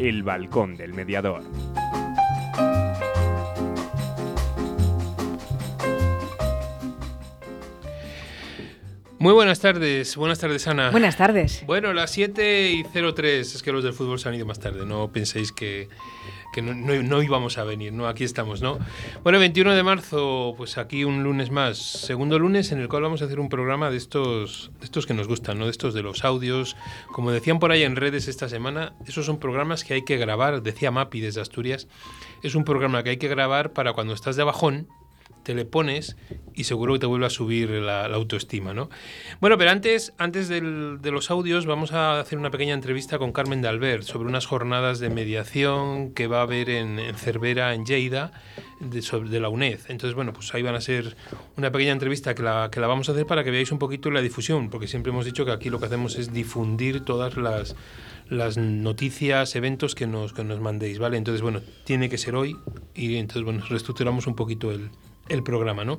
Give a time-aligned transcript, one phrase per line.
[0.00, 1.42] El Balcón del Mediador.
[9.18, 10.90] Muy buenas tardes, buenas tardes Ana.
[10.90, 11.64] Buenas tardes.
[11.66, 14.86] Bueno, las 7 y 03, es que los del fútbol se han ido más tarde,
[14.86, 15.90] no penséis que,
[16.58, 18.06] no, íbamos a venir, ¿no?
[18.08, 18.78] Aquí estamos, ¿no?
[19.22, 23.22] Bueno, 21 de marzo, pues aquí un lunes más, segundo lunes en el cual vamos
[23.22, 25.66] a hacer un programa de estos, de estos que nos gustan, ¿no?
[25.66, 26.76] De estos de los audios,
[27.12, 30.62] como decían por ahí en redes esta semana, esos son programas que hay que grabar,
[30.62, 31.86] decía Mapi desde Asturias,
[32.42, 34.88] es un programa que hay que grabar para cuando estás de bajón,
[35.42, 36.16] te le pones
[36.54, 38.90] y seguro que te vuelve a subir la, autoestima, ¿no?
[39.40, 43.62] Bueno, pero antes, antes de los audios vamos a hacer una pequeña entrevista con Carmen
[43.62, 48.32] de Albert sobre unas jornadas de mediación que va a haber en, Cervera, en Lleida,
[48.80, 49.80] de, de, la UNED.
[49.88, 51.16] Entonces, bueno, pues ahí van a ser
[51.56, 54.10] una pequeña entrevista que la, que la vamos a hacer para que veáis un poquito
[54.10, 57.76] la difusión, porque siempre hemos dicho que aquí lo que hacemos es difundir todas las
[58.30, 61.16] las noticias, eventos que nos, que nos mandéis, ¿vale?
[61.16, 62.56] Entonces, bueno, tiene que ser hoy
[62.94, 64.90] y entonces, bueno, reestructuramos un poquito el,
[65.30, 65.98] el programa, ¿no?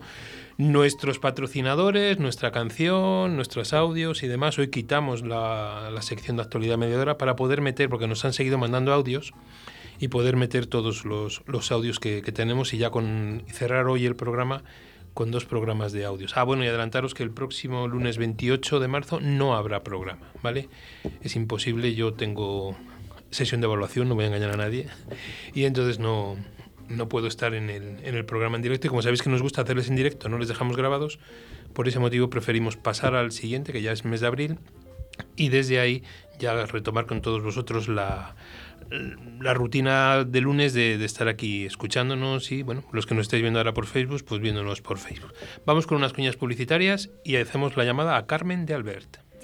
[0.58, 4.60] Nuestros patrocinadores, nuestra canción, nuestros audios y demás.
[4.60, 8.94] Hoy quitamos la, sección de actualidad mediadora para poder meter, porque nos han seguido mandando
[8.94, 9.34] audios,
[10.00, 14.64] y poder meter todos los, audios que, tenemos y ya con cerrar hoy el programa
[15.14, 16.38] con dos programas de audios.
[16.38, 20.70] Ah, bueno, y adelantaros que el próximo lunes 28 de marzo no habrá programa, ¿vale?
[21.22, 22.76] Es imposible, yo tengo
[23.30, 24.88] sesión de evaluación, no voy a engañar a nadie,
[25.54, 26.38] y entonces no,
[26.96, 29.42] no puedo estar en el, en el programa en directo y como sabéis que nos
[29.42, 31.20] gusta hacerles en directo, no les dejamos grabados,
[31.74, 34.60] por ese motivo preferimos pasar al siguiente, que ya es mes de abril,
[35.36, 36.04] y desde ahí
[36.40, 38.36] ya retomar con todos vosotros la,
[39.40, 43.42] la rutina de lunes de, de, estar aquí escuchándonos y, bueno, los que nos estáis
[43.42, 45.34] viendo ahora por Facebook, pues viéndonos por Facebook.
[45.66, 49.31] Vamos con unas cuñas publicitarias y hacemos la llamada a Carmen de Albert.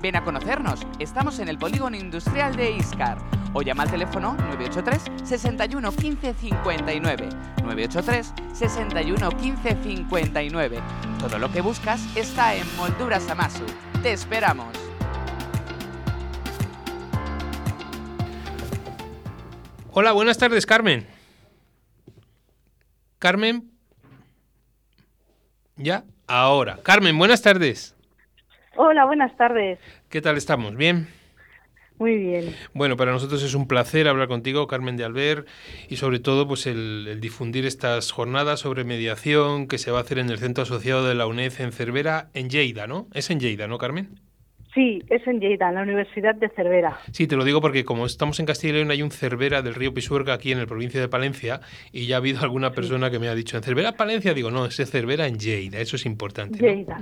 [0.00, 3.18] Ven a conocernos, estamos en el polígono industrial de Iscar
[3.52, 7.28] o llama al teléfono 983 61 15 59.
[7.62, 10.78] 983 61 15 59.
[11.18, 13.64] Todo lo que buscas está en Molduras Amasu.
[14.02, 14.68] Te esperamos.
[19.92, 21.06] Hola, buenas tardes, Carmen.
[23.18, 23.70] Carmen.
[25.76, 26.04] ¿Ya?
[26.26, 26.78] Ahora.
[26.82, 27.94] Carmen, buenas tardes.
[28.82, 29.78] Hola, buenas tardes.
[30.08, 30.74] ¿Qué tal estamos?
[30.74, 31.06] ¿Bien?
[31.98, 32.56] Muy bien.
[32.72, 35.44] Bueno, para nosotros es un placer hablar contigo, Carmen de Alber,
[35.90, 40.18] y sobre todo pues el, difundir estas jornadas sobre mediación que se va a hacer
[40.18, 43.06] en el Centro Asociado de la UNED en Cervera, en Lleida, ¿no?
[43.12, 44.18] Es en Lleida, ¿no, Carmen?
[44.74, 46.98] Sí, es en Lleida, en la Universidad de Cervera.
[47.10, 49.74] Sí, te lo digo porque como estamos en Castilla y León hay un Cervera del
[49.74, 51.60] río Pisuerga aquí en el provincia de Palencia
[51.90, 54.66] y ya ha habido alguna persona que me ha dicho en Cervera, Palencia, digo, no,
[54.66, 56.60] es Cervera en Lleida, eso es importante.
[56.60, 57.00] Lleida.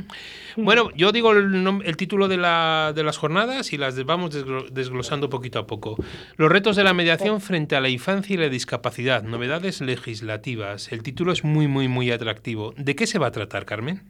[0.56, 5.58] Bueno, yo digo el, título de, la, de, las jornadas y las vamos desglosando poquito
[5.58, 5.96] a poco.
[6.36, 10.90] Los retos de la mediación frente a la infancia y la discapacidad, novedades legislativas.
[10.90, 12.72] El título es muy, muy, muy atractivo.
[12.78, 14.00] ¿De qué se va a tratar, Carmen?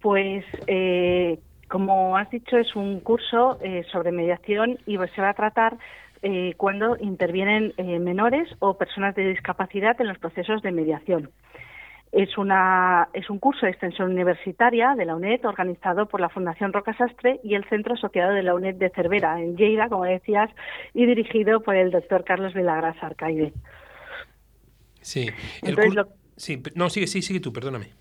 [0.00, 1.38] Pues eh,
[1.70, 5.78] como has dicho, es un curso eh, sobre mediación y se va a tratar
[6.20, 11.30] eh, cuando intervienen eh, menores o personas de discapacidad en los procesos de mediación.
[12.10, 16.72] Es, una, es un curso de extensión universitaria de la UNED organizado por la Fundación
[16.72, 20.50] Roca Sastre y el Centro Asociado de la UNED de Cervera, en Lleida, como decías,
[20.92, 23.52] y dirigido por el doctor Carlos Vilagras Arcaide.
[25.00, 25.28] Sí,
[26.36, 27.99] sí, no, sigue, sí, sigue tú, perdóname.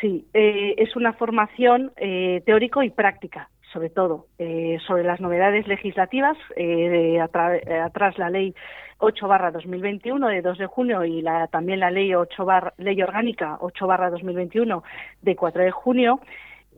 [0.00, 5.66] Sí, eh, es una formación eh, teórico y práctica sobre todo, eh, sobre las novedades
[5.68, 8.54] legislativas, eh, atrás la ley
[8.98, 12.46] 8 barra 2021 de 2 de junio y la, también la ley 8
[12.78, 14.82] ley orgánica 8 barra 2021
[15.22, 16.20] de 4 de junio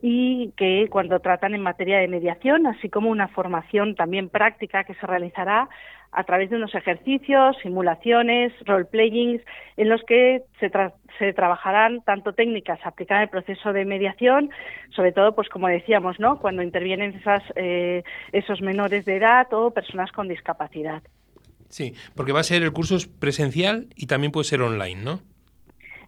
[0.02, 4.94] y que cuando tratan en materia de mediación, así como una formación también práctica que
[4.94, 5.68] se realizará
[6.12, 9.42] a través de unos ejercicios, simulaciones, role-playings,
[9.78, 10.70] en los que se,
[11.18, 14.50] se, trabajarán tanto técnicas aplicadas el proceso de mediación,
[14.94, 16.38] sobre todo, pues como decíamos, ¿no?
[16.38, 21.02] cuando intervienen esas, eh, esos menores de edad o personas con discapacidad.
[21.68, 25.20] Sí, porque va a ser el curso presencial y también puede ser online, ¿no?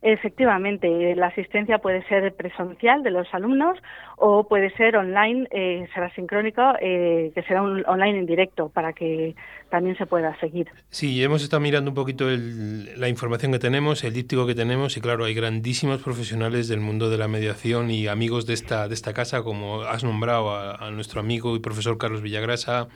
[0.07, 3.79] Efectivamente, la asistencia puede ser presencial de los alumnos
[4.17, 8.93] o puede ser online, eh, será sincrónico, eh, que será un online en directo para
[8.93, 9.35] que
[9.71, 10.69] también se pueda seguir.
[10.91, 15.01] Sí, hemos estado mirando un poquito la información que tenemos, el díptico que tenemos y
[15.01, 19.13] claro, hay grandísimos profesionales del mundo de la mediación y amigos de esta, de esta
[19.13, 22.89] casa, como has nombrado a, nuestro amigo y profesor Carlos Villagrasa,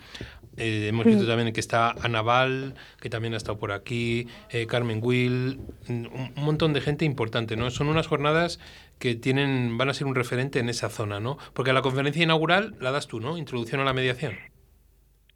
[0.56, 4.29] eh, hemos visto también que está Anaval, que también ha estado por aquí,
[4.69, 7.71] Carmen Will, un, un montón de gente importante, ¿no?
[7.71, 8.61] Son unas jornadas
[8.99, 11.39] que tienen, van a ser un referente en esa zona, ¿no?
[11.55, 13.39] Porque la conferencia inaugural la das tú, ¿no?
[13.39, 14.35] Introducción a la mediación.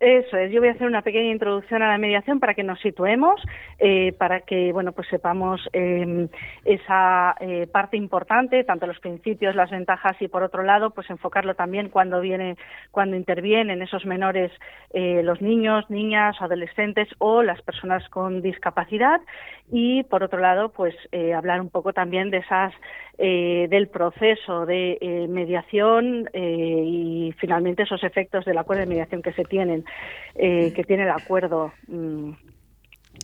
[0.02, 2.80] Eso es, yo voy a hacer una pequeña introducción a la mediación para que nos
[2.80, 3.40] situemos,
[3.78, 6.26] eh, para que bueno pues sepamos em,
[6.64, 11.54] esa eh, parte importante, tanto los principios, las ventajas y por otro lado pues enfocarlo
[11.54, 12.56] también cuando viene,
[12.90, 14.50] cuando intervienen esos menores,
[14.92, 19.20] eh, los niños, niñas, adolescentes o las personas con discapacidad
[19.70, 20.96] y por otro lado pues
[21.36, 22.74] hablar un poco también de esas
[23.18, 29.84] del proceso de mediación y finalmente esos efectos del acuerdo de mediación que se tienen.
[30.34, 31.72] Eh, que tiene el acuerdo.
[31.88, 32.32] Mm.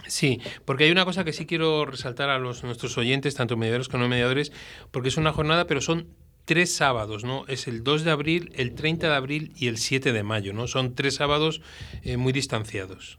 [0.06, 3.88] Sí, porque hay una cosa que sí quiero resaltar a los, nuestros oyentes, tanto mediadores
[3.88, 4.53] como no mediadores,
[4.91, 6.09] porque es una jornada, pero son
[6.44, 7.44] tres sábados, ¿no?
[7.49, 10.67] Es el 2 de abril, el 30 de abril y el 7 de mayo, ¿no?
[10.67, 11.62] Son tres sábados
[12.05, 13.19] eh, muy distanciados.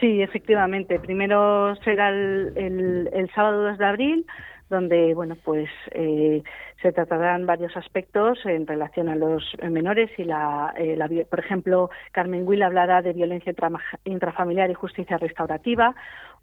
[0.00, 0.98] Sí, efectivamente.
[1.00, 4.26] Primero será el, el sábado 2 de abril,
[4.68, 6.42] donde bueno pues eh,
[6.82, 12.46] se tratarán varios aspectos en relación a los menores y la, eh, por ejemplo Carmen
[12.46, 13.54] Will hablará de violencia
[14.04, 15.94] intrafamiliar y justicia restaurativa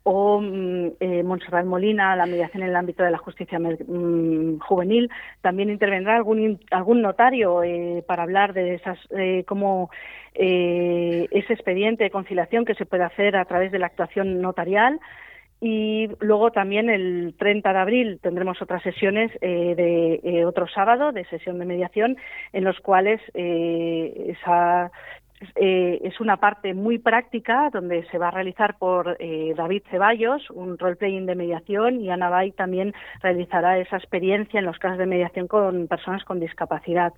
[0.03, 5.09] o mm, eh, Montserrat Molina la mediación en el ámbito de la justicia mm, juvenil.
[5.41, 7.61] También intervendrá algún algún notario
[8.07, 8.99] para hablar de esas
[9.45, 9.89] cómo
[10.33, 14.99] ese expediente de conciliación que se puede hacer a través de la actuación notarial
[15.61, 21.11] y luego también el 30 de abril tendremos otras sesiones eh, de eh, otro sábado
[21.11, 22.17] de sesión de mediación
[22.51, 24.91] en los cuales eh, esa
[25.55, 31.25] es una parte muy práctica donde se va a realizar por David Ceballos un role-playing
[31.25, 35.87] de mediación y Ana Bay también realizará esa experiencia en los casos de mediación con
[35.87, 37.13] personas con discapacidad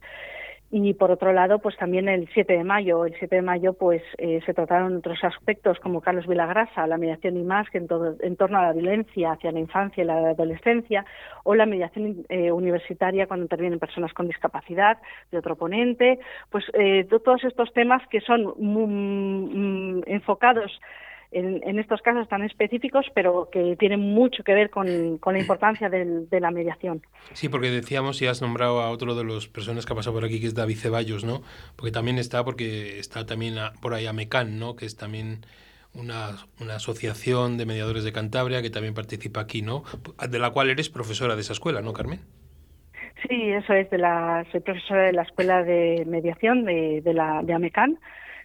[0.69, 3.05] y por otro lado pues también el 7 de mayo.
[3.05, 7.37] El 7 de mayo pues eh, se trataron otros aspectos como Carlos Vilagrasa la mediación
[7.37, 10.29] y más que en, todo, en torno a la violencia hacia la infancia y la
[10.29, 11.05] adolescencia
[11.43, 14.97] o la mediación eh, universitaria cuando intervienen personas con discapacidad
[15.31, 16.19] de otro ponente
[16.49, 20.71] pues eh, todos estos temas que son mm, enfocados
[21.31, 26.39] en, estos casos tan específicos, pero que tienen mucho que ver con, la importancia de
[26.39, 27.01] la mediación.
[27.33, 30.25] Sí, porque decíamos, y has nombrado a otro de las personas que ha pasado por
[30.25, 31.41] aquí, que es David Ceballos, ¿no?
[31.75, 34.75] Porque también está, porque está también por ahí AMECAN, ¿no?
[34.75, 35.45] Que es también
[35.93, 39.83] una, una, asociación de mediadores de Cantabria que también participa aquí, ¿no?
[40.29, 42.21] De la cual eres profesora de esa escuela, ¿no, Carmen?
[43.27, 47.41] Sí, eso es, de la, soy profesora de la Escuela de Mediación de, de, la,
[47.41, 47.99] de AMECAN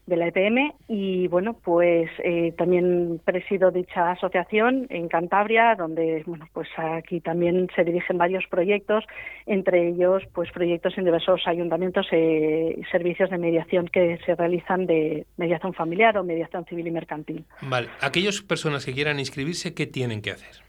[0.07, 6.49] de la EPM y bueno pues eh, también presido dicha asociación en Cantabria donde bueno
[6.53, 9.05] pues aquí también se dirigen varios proyectos
[9.47, 14.87] entre ellos pues proyectos en diversos ayuntamientos eh, y servicios de mediación que se realizan
[14.87, 17.45] de mediación familiar o mediación civil y mercantil.
[17.63, 20.63] Vale, aquellas personas que quieran inscribirse qué tienen que hacer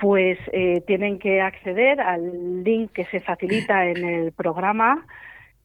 [0.00, 5.04] pues eh, tienen que acceder al link que se facilita en el programa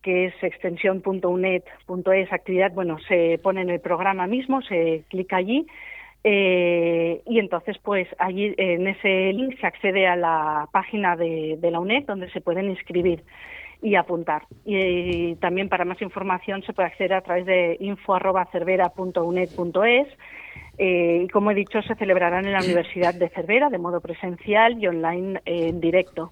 [0.04, 5.66] que es extensión.unet.es actividad, bueno, se pone en el programa mismo, se clica allí
[6.26, 11.80] eh, y entonces pues allí en ese link se accede a la página de, la
[11.80, 13.26] UNED donde se pueden inscribir
[13.82, 14.44] y apuntar.
[14.66, 20.08] Y, también para más información se puede acceder a través de info.cervera.unet.es
[20.78, 24.82] eh, y como he dicho se celebrarán en la Universidad de Cervera de modo presencial
[24.82, 26.32] y online en directo.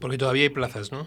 [0.00, 1.06] Porque todavía hay plazas, ¿no?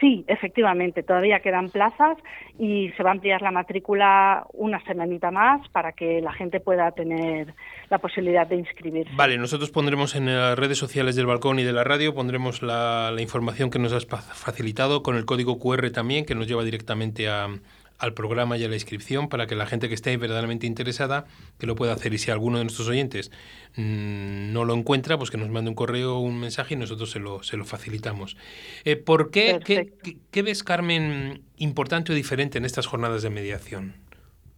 [0.00, 2.18] Sí, efectivamente, todavía quedan plazas
[2.58, 6.90] y se va a ampliar la matrícula una semanita más para que la gente pueda
[6.92, 7.54] tener
[7.88, 9.12] la posibilidad de inscribirse.
[9.16, 13.10] Vale, nosotros pondremos en las redes sociales del balcón y de la radio, pondremos la,
[13.10, 17.28] la información que nos has facilitado con el código QR también, que nos lleva directamente
[17.28, 17.48] a,
[17.98, 21.26] al programa y a la inscripción para que la gente que esté verdaderamente interesada
[21.58, 22.12] que lo pueda hacer.
[22.14, 23.30] Y si alguno de nuestros oyentes
[23.76, 27.10] mm, no lo encuentra pues que nos mande un correo o un mensaje y nosotros
[27.10, 28.36] se lo, se lo facilitamos.
[28.84, 29.92] Eh, ¿por qué, qué,
[30.30, 33.94] qué, ves Carmen importante o diferente en estas jornadas de mediación?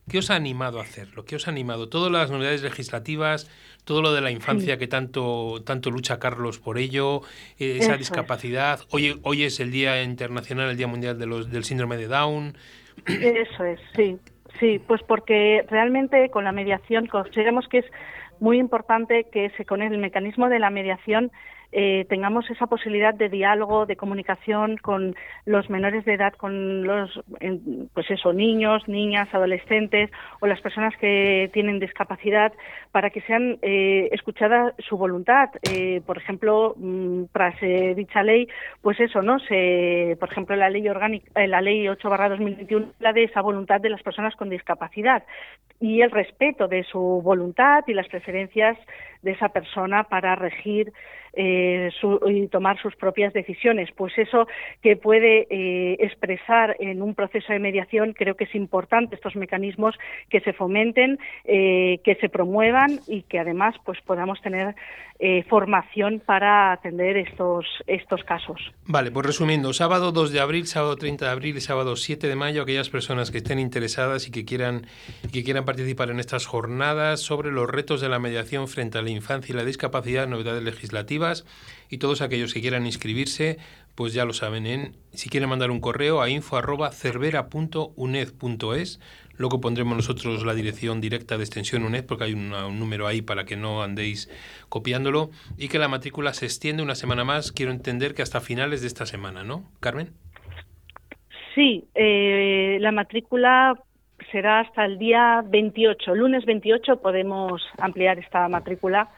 [0.08, 1.24] ¿qué os ha animado a hacerlo?
[1.24, 1.88] ¿qué os ha animado?
[1.88, 3.48] todas las novedades legislativas
[3.84, 7.22] todo lo de la infancia que tanto tanto lucha Carlos por ello
[7.58, 11.64] eh, esa discapacidad hoy, hoy es el Día Internacional el Día Mundial de los, del
[11.64, 12.56] Síndrome de Down
[13.06, 14.18] eso es, sí.
[14.58, 17.86] Sí, pues porque realmente con la mediación consideramos que es
[18.40, 21.30] muy importante que se con el mecanismo de la mediación
[21.70, 27.20] eh, tengamos esa posibilidad de diálogo, de comunicación con los menores de edad, con los,
[27.94, 30.10] pues eso, niños, niñas, adolescentes
[30.40, 32.52] o las personas que tienen discapacidad,
[32.90, 35.50] para que sean eh, escuchada su voluntad.
[35.70, 37.54] Eh, por ejemplo, mm, tras
[37.96, 38.48] dicha ley,
[38.80, 39.38] pues eso, ¿no?
[39.40, 44.02] Se, por ejemplo, la ley orgánica, la ley 8/2021 habla de esa voluntad de las
[44.02, 45.22] personas con discapacidad
[45.80, 48.76] y el respeto de su voluntad y las preferencias
[49.22, 50.92] de esa persona para regir
[51.34, 51.90] eh,
[52.26, 53.90] y tomar sus propias decisiones.
[53.94, 54.48] Pues eso
[54.82, 59.94] que puede eh, expresar en un proceso de mediación, creo que es importante estos mecanismos
[60.30, 64.74] que se fomenten, eh, que se promuevan y que además pues podamos tener
[65.48, 68.72] formación para atender estos, estos casos.
[68.84, 72.36] Vale, pues resumiendo, sábado 2 de abril, sábado 30 de abril y sábado 7 de
[72.36, 74.86] mayo, aquellas personas que estén interesadas y que quieran,
[75.32, 79.16] que quieran participar en estas jornadas sobre los retos de la mediación frente a la
[79.16, 81.44] infancia y la discapacidad, novedades legislativas,
[81.90, 83.58] y todos aquellos que quieran inscribirse,
[83.94, 89.00] pues ya lo saben, en, si quieren mandar un correo a info.cervera.uned.es,
[89.36, 93.44] luego pondremos nosotros la dirección directa de extensión UNED, porque hay un número ahí para
[93.44, 94.28] que no andéis
[94.68, 98.82] copiándolo, y que la matrícula se extiende una semana más, quiero entender que hasta finales
[98.82, 100.10] de esta semana, ¿no, Carmen?
[101.54, 103.74] Sí, eh, la matrícula
[104.30, 109.08] será hasta el día 28, lunes 28 podemos ampliar esta matrícula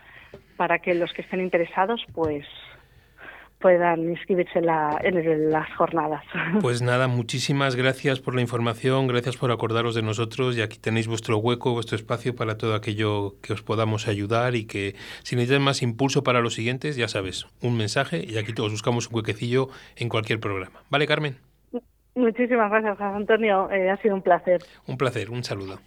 [0.56, 2.46] para que los que estén interesados pues
[3.60, 6.24] puedan inscribirse en, las jornadas.
[6.60, 11.06] Pues nada, muchísimas gracias por la información, gracias por acordaros de nosotros y aquí tenéis
[11.06, 15.62] vuestro hueco, vuestro espacio para todo aquello que os podamos ayudar y que si necesitáis
[15.62, 19.68] más impulso para los siguientes, ya sabes, un mensaje y aquí todos buscamos un huequecillo
[19.96, 20.82] en cualquier programa.
[20.88, 21.49] ¿Vale, Carmen?
[22.14, 23.70] Muchísimas gracias, Antonio.
[23.70, 24.62] Eh, ha sido un placer.
[24.86, 25.78] Un placer, un saludo.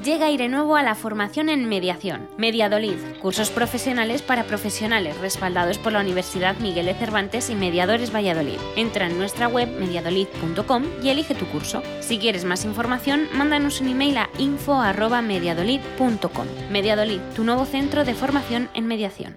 [0.00, 2.26] Llega aire nuevo a la formación en mediación.
[2.38, 8.58] Mediadolid, cursos profesionales para profesionales respaldados por la Universidad Miguel de Cervantes y Mediadores Valladolid.
[8.74, 11.82] Entra en nuestra web mediadolid.com y elige tu curso.
[12.00, 16.46] Si quieres más información, mándanos un email a info@mediadolid.com.
[16.70, 19.36] Mediadolid, tu nuevo centro de formación en mediación.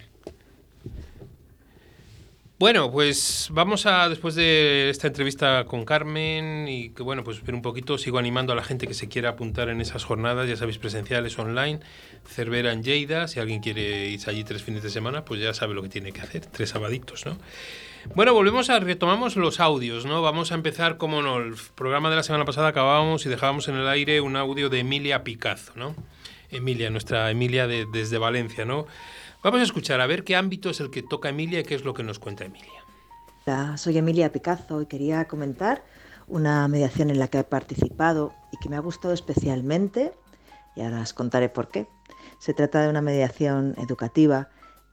[2.61, 7.55] Bueno, pues vamos a, después de esta entrevista con Carmen y que, bueno, pues ver
[7.55, 10.55] un poquito, sigo animando a la gente que se quiera apuntar en esas jornadas, ya
[10.55, 11.79] sabéis, presenciales, online,
[12.23, 15.73] Cervera en Lleida, si alguien quiere irse allí tres fines de semana, pues ya sabe
[15.73, 17.39] lo que tiene que hacer, tres sabaditos, ¿no?
[18.13, 20.21] Bueno, volvemos a, retomamos los audios, ¿no?
[20.21, 23.75] Vamos a empezar, como no, el programa de la semana pasada acabábamos y dejábamos en
[23.77, 25.95] el aire un audio de Emilia Picazo, ¿no?
[26.51, 28.85] Emilia, nuestra Emilia de, desde Valencia, ¿no?
[29.43, 31.83] Vamos a escuchar a ver qué ámbito es el que toca Emilia y qué es
[31.83, 32.85] lo que nos cuenta Emilia.
[33.75, 35.83] Soy Emilia Picazo y quería comentar
[36.27, 40.13] una mediación en la que he participado y que me ha gustado especialmente
[40.75, 41.87] y ahora os contaré por qué.
[42.37, 44.49] Se trata de una mediación educativa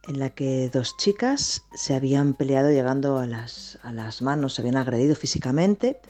[0.08, 4.62] en la que dos chicas se habían peleado llegando a las, a las manos, se
[4.62, 6.00] habían agredido físicamente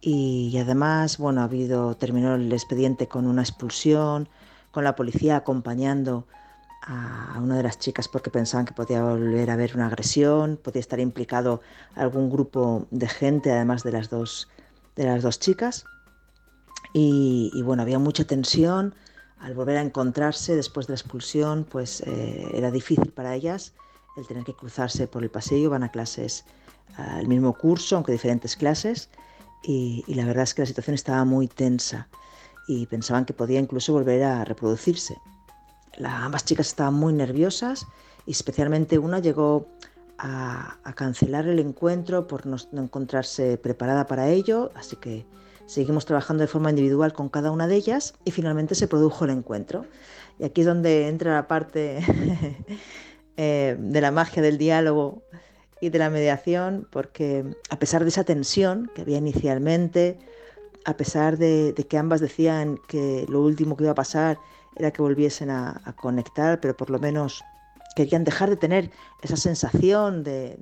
[0.00, 4.30] y, además, bueno, ha habido, terminó el expediente con una expulsión,
[4.70, 6.26] con la policía acompañando
[6.86, 10.80] a una de las chicas porque pensaban que podía volver a haber una agresión, podía
[10.80, 11.62] estar implicado
[11.94, 14.48] algún grupo de gente, además de las dos,
[14.96, 15.84] de las dos chicas.
[16.92, 18.94] Y, y bueno, había mucha tensión,
[19.44, 23.74] al volver a encontrarse después de la expulsión, pues eh, era difícil para ellas
[24.16, 26.44] el tener que cruzarse por el pasillo, van a clases
[26.96, 29.10] al mismo curso, aunque diferentes clases,
[29.62, 32.08] y, la verdad es que la situación estaba muy tensa
[32.68, 35.16] y pensaban que podía incluso volver a reproducirse.
[36.02, 37.86] Ambas chicas estaban muy nerviosas
[38.26, 39.68] y especialmente una llegó
[40.18, 45.26] a, cancelar el encuentro por no encontrarse preparada para ello, así que
[45.66, 49.30] Seguimos trabajando de forma individual con cada una de ellas y finalmente se produjo el
[49.30, 49.86] encuentro.
[50.38, 52.00] Y aquí es donde entra la parte
[53.36, 55.22] eh, de la magia del diálogo
[55.80, 60.18] y de la mediación, porque a pesar de esa tensión que había inicialmente,
[60.84, 64.38] a pesar de, que ambas decían que lo último que iba a pasar
[64.76, 67.42] era que volviesen a, conectar, pero por lo menos
[67.96, 68.90] querían dejar de tener
[69.22, 70.58] esa sensación de,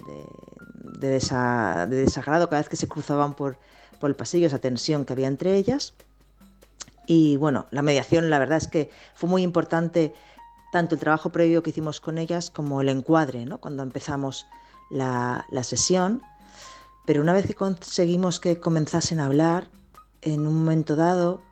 [0.99, 1.09] de
[1.89, 3.57] desagrado cada vez que se cruzaban por,
[4.03, 5.95] por el pasillo, esa tensión que había entre ellas.
[7.07, 10.15] Y bueno, la mediación, la verdad es que fue muy importante
[10.73, 13.59] tanto el trabajo previo que hicimos con ellas como el encuadre, ¿no?
[13.59, 14.47] cuando empezamos
[14.91, 16.23] la, sesión.
[17.07, 19.69] Pero una vez que conseguimos que comenzasen a hablar,
[20.23, 21.43] en un momento dado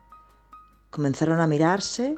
[0.89, 2.15] comenzaron a mirarse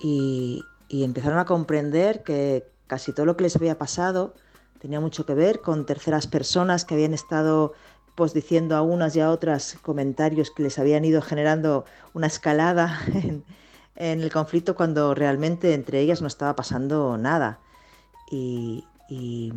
[0.00, 4.34] y, y empezaron a comprender que casi todo lo que les había pasado
[4.80, 7.74] tenía mucho que ver con terceras personas que habían estado
[8.18, 13.00] pues diciendo a unas y a otras comentarios que les habían ido generando una escalada
[13.14, 13.44] en,
[14.20, 17.60] el conflicto cuando realmente entre ellas no estaba pasando nada.
[18.28, 19.52] Y, y,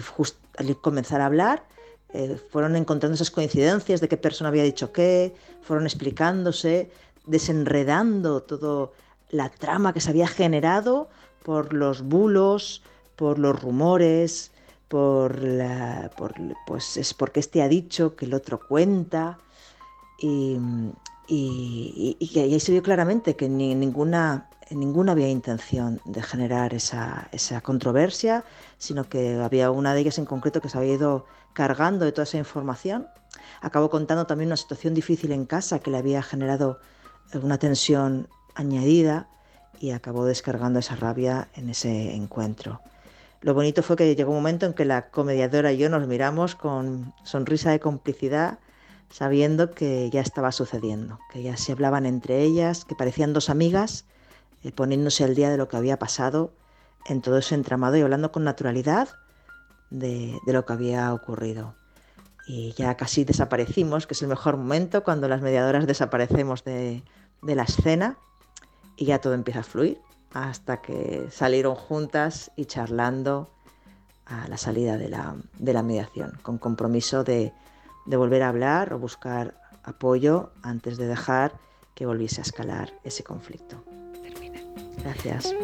[0.00, 1.64] justo al comenzar a hablar,
[2.12, 6.92] eh, fueron encontrando esas coincidencias de qué persona había dicho qué, fueron explicándose,
[7.26, 8.90] desenredando toda
[9.30, 11.08] la trama que se había generado
[11.42, 12.82] por los bulos,
[13.16, 14.52] por los rumores,
[14.88, 16.34] por la, por,
[16.66, 19.38] pues es porque este ha dicho que el otro cuenta
[20.18, 20.56] y,
[21.26, 27.28] y, y, ahí se vio claramente que ni, ninguna, ninguna había intención de generar esa,
[27.32, 28.44] esa, controversia,
[28.78, 32.24] sino que había una de ellas en concreto que se había ido cargando de toda
[32.24, 33.06] esa información.
[33.60, 36.80] Acabó contando también una situación difícil en casa que le había generado
[37.34, 39.28] una tensión añadida
[39.80, 42.80] y acabó descargando esa rabia en ese encuentro.
[43.40, 46.56] Lo bonito fue que llegó un momento en que la comediadora y yo nos miramos
[46.56, 48.58] con sonrisa de complicidad,
[49.10, 54.06] sabiendo que ya estaba sucediendo, que ya se hablaban entre ellas, que parecían dos amigas,
[54.64, 56.52] eh, poniéndose al día de lo que había pasado
[57.06, 59.08] en todo ese entramado y hablando con naturalidad
[59.90, 61.76] de, lo que había ocurrido.
[62.48, 67.02] Y ya casi desaparecimos, que es el mejor momento cuando las mediadoras desaparecemos de
[67.42, 68.18] la escena
[68.98, 70.00] y ya todo empieza a fluir
[70.32, 73.48] hasta que salieron juntas y charlando
[74.26, 77.52] a la salida de la, mediación, con compromiso de,
[78.06, 81.52] volver a hablar o buscar apoyo antes de dejar
[81.94, 83.82] que volviese a escalar ese conflicto.
[85.02, 85.54] Gracias.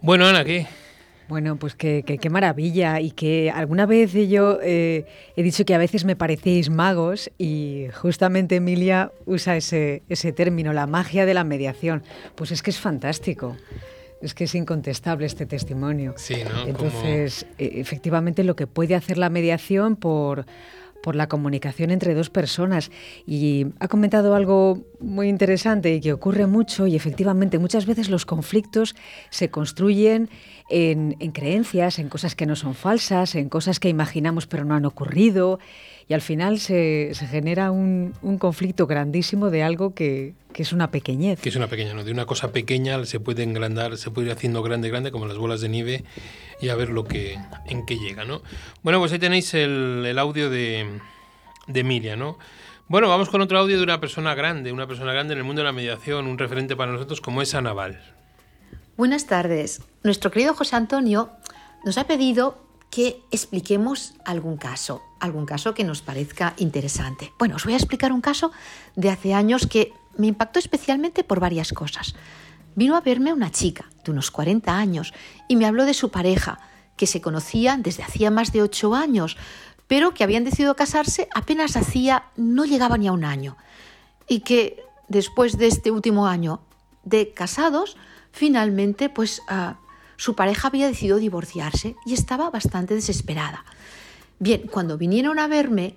[0.00, 0.66] Bueno, Ana, ¿qué?
[1.28, 5.06] Bueno, pues qué, maravilla y que alguna vez yo eh,
[5.36, 10.72] he dicho que a veces me parecéis magos y justamente Emilia usa ese, ese término,
[10.72, 12.02] la magia de la mediación.
[12.34, 13.56] Pues es que es fantástico.
[14.20, 16.14] Es que es incontestable este testimonio.
[16.16, 16.66] Sí, ¿no?
[16.66, 20.46] Entonces, e, efectivamente, lo que puede hacer la mediación por
[21.04, 22.90] por la comunicación entre dos personas.
[23.26, 28.24] Y ha comentado algo muy interesante y que ocurre mucho y efectivamente muchas veces los
[28.24, 28.96] conflictos
[29.28, 30.30] se construyen
[30.70, 34.86] en, creencias, en cosas que no son falsas, en cosas que imaginamos pero no han
[34.86, 35.58] ocurrido
[36.08, 41.40] y al final se, genera un, conflicto grandísimo de algo que, es una pequeñez.
[41.40, 42.04] Que es una pequeña, ¿no?
[42.04, 45.38] De una cosa pequeña se puede engrandar, se puede ir haciendo grande, grande, como las
[45.38, 46.04] bolas de nieve,
[46.60, 48.42] y a ver lo que, en qué llega, ¿no?
[48.82, 50.86] Bueno, pues ahí tenéis el, audio de,
[51.66, 52.38] de Emilia, ¿no?
[52.86, 55.62] Bueno, vamos con otro audio de una persona grande, una persona grande en el mundo
[55.62, 57.98] de la mediación, un referente para nosotros como es Anaval.
[58.96, 59.80] Buenas tardes.
[60.02, 61.30] Nuestro querido José Antonio
[61.84, 62.63] nos ha pedido
[62.94, 67.32] que expliquemos algún caso, algún caso que nos parezca interesante.
[67.40, 68.52] Bueno, os voy a explicar un caso
[68.94, 72.14] de hace años que me impactó especialmente por varias cosas.
[72.76, 75.12] Vino a verme una chica de unos 40 años
[75.48, 76.60] y me habló de su pareja,
[76.96, 79.36] que se conocían desde hacía más de 8 años,
[79.88, 83.56] pero que habían decidido casarse apenas hacía, no llegaba ni a un año.
[84.28, 86.60] Y que después de este último año
[87.02, 87.96] de casados,
[88.30, 89.78] finalmente, pues ah,
[90.16, 93.64] su pareja había decidido divorciarse y estaba bastante desesperada.
[94.38, 95.96] Bien, cuando vinieron a verme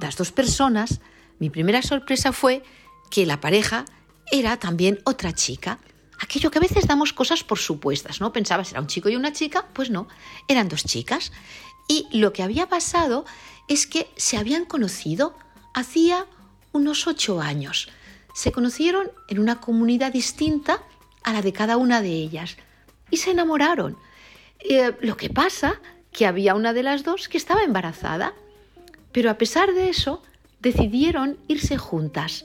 [0.00, 1.00] las dos personas,
[1.38, 2.62] mi primera sorpresa fue
[3.10, 3.84] que la pareja
[4.30, 5.78] era también otra chica.
[6.18, 8.32] Aquello que a veces damos cosas por supuestas, ¿no?
[8.32, 10.06] Pensabas era un chico y una chica, pues no,
[10.48, 11.32] eran dos chicas.
[11.88, 13.24] Y lo que había pasado
[13.68, 15.34] es que se habían conocido
[15.74, 16.26] hacía
[16.72, 17.88] unos ocho años.
[18.34, 20.82] Se conocieron en una comunidad distinta
[21.22, 22.56] a la de cada una de ellas
[23.10, 23.96] y se enamoraron.
[24.60, 25.80] Eh, lo que pasa
[26.12, 28.34] que había una de las dos que estaba embarazada,
[29.12, 30.22] pero a pesar de eso
[30.60, 32.44] decidieron irse juntas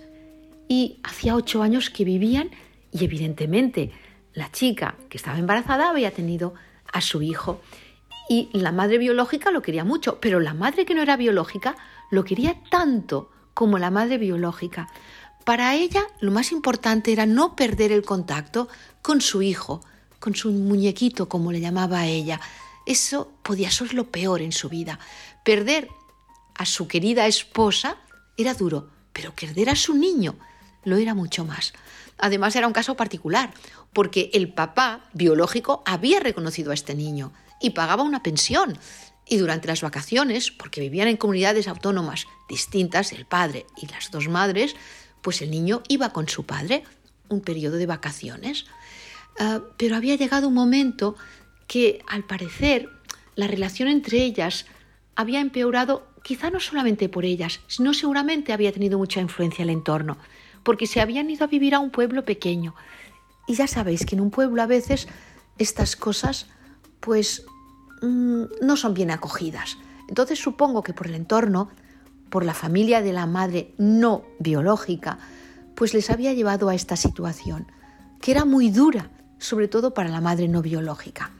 [0.67, 2.49] y hacía ocho años que vivían
[2.91, 3.91] y evidentemente
[4.33, 6.53] la chica que estaba embarazada había tenido
[6.91, 7.61] a su hijo
[8.29, 11.75] y la madre biológica lo quería mucho, pero la madre que no era biológica
[12.09, 14.89] lo quería tanto como la madre biológica.
[15.43, 18.67] Para ella lo más importante era no perder el contacto
[19.01, 19.81] con su hijo,
[20.19, 22.39] con su muñequito, como le llamaba ella.
[22.85, 24.99] Eso podía ser lo peor en su vida.
[25.43, 25.89] Perder
[26.55, 27.97] a su querida esposa
[28.37, 30.35] era duro, pero perder a su niño
[30.83, 31.73] lo era mucho más.
[32.17, 33.53] Además era un caso particular,
[33.93, 38.77] porque el papá biológico había reconocido a este niño y pagaba una pensión.
[39.27, 44.27] Y durante las vacaciones, porque vivían en comunidades autónomas distintas, el padre y las dos
[44.27, 44.75] madres,
[45.21, 46.83] pues el niño iba con su padre
[47.29, 48.65] un periodo de vacaciones.
[49.39, 51.15] Ah, pero había llegado un momento
[51.67, 52.89] que, al parecer,
[53.35, 54.65] la relación entre ellas
[55.15, 60.17] había empeorado, quizá no solamente por ellas, sino seguramente había tenido mucha influencia el entorno,
[60.63, 62.75] porque se habían ido a vivir a un pueblo pequeño.
[63.47, 65.07] Y ya sabéis que en un pueblo a veces
[65.57, 66.47] estas cosas,
[66.99, 67.45] pues,
[68.01, 69.77] mm, no son bien acogidas.
[70.07, 71.69] Entonces supongo que por el entorno,
[72.29, 75.19] por la familia de la madre no biológica,
[75.75, 77.71] pues les había llevado a esta situación,
[78.21, 81.31] que era muy dura sobre todo para la madre no biológica.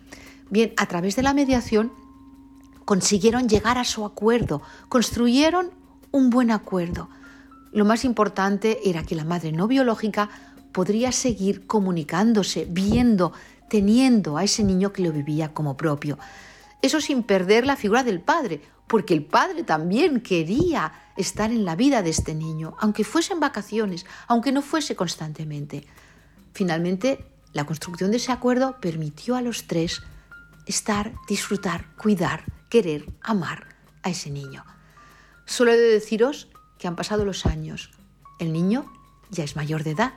[0.50, 1.92] Bien, a través de la mediación
[2.86, 5.72] consiguieron llegar a su acuerdo, construyeron
[6.12, 7.10] un buen acuerdo.
[7.72, 10.30] Lo más importante era que la madre no biológica
[10.72, 13.34] podría seguir comunicándose, viendo,
[13.70, 16.20] teniendo a ese niño que lo vivía como propio.
[16.82, 21.76] Eso sin perder la figura del padre, porque el padre también quería estar en la
[21.76, 25.88] vida de este niño, aunque fuese en vacaciones, aunque no fuese constantemente.
[26.54, 27.26] Finalmente,
[27.56, 30.04] la construcción de ese acuerdo permitió a los tres
[30.68, 33.70] estar, disfrutar, cuidar, querer, amar
[34.04, 34.66] a ese niño.
[35.46, 37.92] Solo he de deciros que han pasado los años,
[38.40, 38.92] el niño
[39.32, 40.16] ya es mayor de edad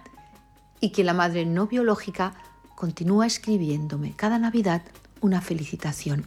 [0.81, 2.35] y que la madre no biológica
[2.75, 4.83] continúa escribiéndome cada Navidad
[5.21, 6.27] una felicitación.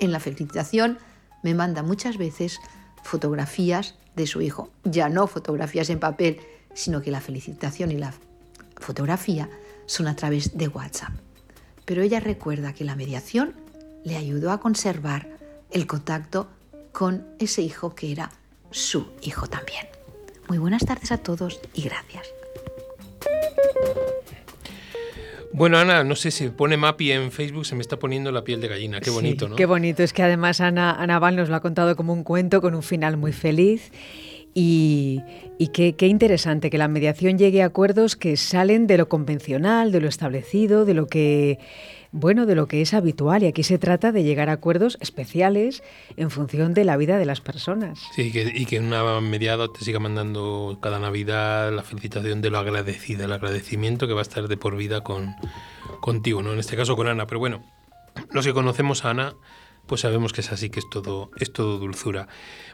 [0.00, 0.98] En la felicitación
[1.44, 2.58] me manda muchas veces
[3.04, 6.40] fotografías de su hijo, ya no fotografías en papel,
[6.74, 8.12] sino que la felicitación y la
[8.80, 9.48] fotografía
[9.88, 11.10] son a través de WhatsApp.
[11.84, 13.54] Pero ella recuerda que la mediación
[14.04, 15.28] le ayudó a conservar
[15.70, 16.48] el contacto
[16.92, 18.30] con ese hijo que era
[18.70, 19.86] su hijo también.
[20.48, 22.26] Muy buenas tardes a todos y gracias.
[25.52, 28.60] Bueno, Ana, no sé si pone Mapi en Facebook, se me está poniendo la piel
[28.60, 29.00] de gallina.
[29.00, 29.56] Qué bonito, ¿no?
[29.56, 30.02] Qué bonito.
[30.02, 32.82] Es que además Ana, Ana Val nos lo ha contado como un cuento con un
[32.82, 33.90] final muy feliz.
[34.54, 35.22] Y,
[35.72, 40.08] qué, interesante que la mediación llegue a acuerdos que salen de lo convencional, de lo
[40.08, 41.58] establecido, de lo que
[42.10, 43.42] bueno, de lo que es habitual.
[43.42, 45.82] Y aquí se trata de llegar a acuerdos especiales
[46.16, 48.00] en función de la vida de las personas.
[48.14, 53.26] Sí, y que una mediada te siga mandando cada Navidad la felicitación de lo agradecida,
[53.26, 55.34] el agradecimiento que va a estar de por vida con,
[56.00, 56.52] contigo, ¿no?
[56.52, 57.26] En este caso con Ana.
[57.26, 57.62] Pero bueno,
[58.30, 59.34] los que conocemos a Ana
[59.88, 62.28] pues sabemos que es así, que es todo, es todo dulzura.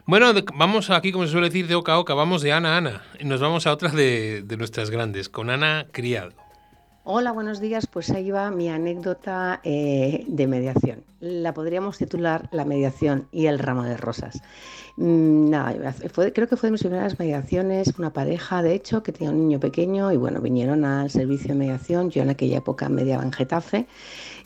[0.05, 2.77] Bueno, vamos aquí, como se suele decir, de oca a oca, vamos de Ana a
[2.77, 3.01] Ana.
[3.19, 6.33] Y nos vamos a otra de, nuestras grandes, con Ana Criado.
[7.03, 7.87] Hola, buenos días.
[7.87, 11.03] Pues ahí va mi anécdota eh, de mediación.
[11.19, 14.41] La podríamos titular La mediación y el ramo de rosas.
[14.97, 15.93] Mm, nada,
[16.33, 19.59] creo que fue de mis primeras mediaciones, una pareja, de hecho, que tenía un niño
[19.59, 22.09] pequeño y bueno, vinieron al servicio de mediación.
[22.09, 23.87] Yo en aquella época mediaba en Getafe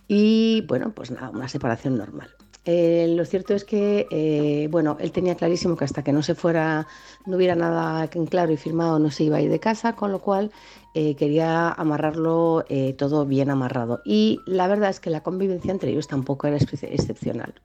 [0.08, 2.30] y bueno, pues nada, una separación normal.
[2.72, 6.36] Eh, lo cierto es que, eh, bueno, él tenía clarísimo que hasta que no se
[6.36, 6.86] fuera,
[7.26, 10.12] no hubiera nada en claro y firmado, no se iba a ir de casa, con
[10.12, 10.52] lo cual
[10.94, 12.64] eh, quería amarrarlo
[12.96, 14.02] todo bien amarrado.
[14.06, 17.56] Y la verdad es que la convivencia entre ellos tampoco era excepcional.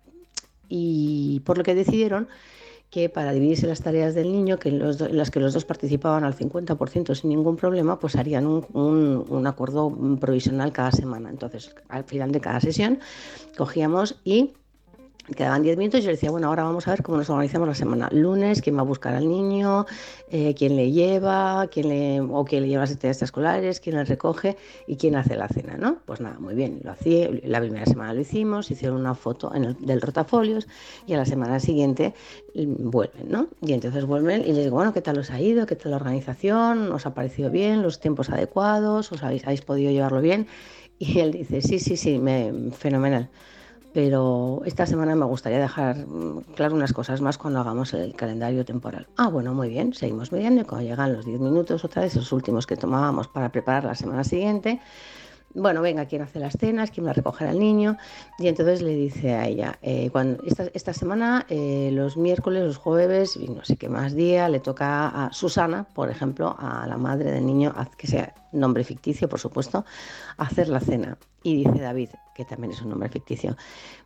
[0.71, 2.27] Y por lo que decidieron
[2.89, 6.35] que para dividirse las tareas del niño, que en, las que los dos participaban al
[6.35, 8.65] 50% sin ningún problema, pues harían un,
[9.29, 11.29] un acuerdo provisional cada semana.
[11.29, 13.01] Entonces, al final de cada sesión,
[13.55, 14.55] cogíamos y
[15.25, 17.75] Quedaban 10 minutos y yo decía, bueno, ahora vamos a ver cómo nos organizamos la
[17.75, 18.11] semana.
[18.13, 19.87] Lunes, quién va a buscar al niño,
[20.29, 24.05] eh, quién le lleva, quién le, o quién le lleva las actividades escolares, quién le
[24.05, 25.97] recoge y quién hace la cena, ¿no?
[26.05, 30.03] Pues nada, muy bien, lo hacía, la primera semana lo hicimos, hicieron una foto del
[30.03, 30.69] rotafolios
[31.07, 32.13] y a la semana siguiente
[32.55, 33.49] mm, vuelven, ¿no?
[33.63, 35.65] Y entonces vuelven y les digo, bueno, ¿qué tal os ha ido?
[35.65, 36.93] ¿Qué tal la organización?
[36.93, 37.83] ¿Os ha parecido bien?
[37.83, 39.11] ¿Los tiempos adecuados?
[39.11, 40.49] ¿Os habéis, habéis podido llevarlo bien?
[40.99, 43.31] Y él dice, sí, sí, sí, me, fenomenal
[43.95, 48.65] pero esta semana me gustaría dejar mm, claro unas cosas más cuando hagamos el calendario
[48.65, 49.07] temporal.
[49.17, 52.33] Ah, bueno, muy bien, seguimos midiendo y cuando llegan los 10 minutos otra vez, los
[52.33, 54.81] últimos que tomábamos para preparar la semana siguiente,
[55.55, 56.91] bueno, venga, ¿quién hace las cenas?
[56.91, 57.97] ¿Quién va a recoger al niño?
[58.39, 63.37] Y entonces le dice a ella, eh, cuando, esta, semana, eh, los miércoles, los jueves,
[63.37, 67.47] no sé qué más día, le toca a Susana, por ejemplo, a la madre del
[67.47, 69.85] niño, que sea nombre ficticio, por supuesto,
[70.37, 71.19] hacer la cena.
[71.43, 73.57] Y dice David, que también es un nombre ficticio,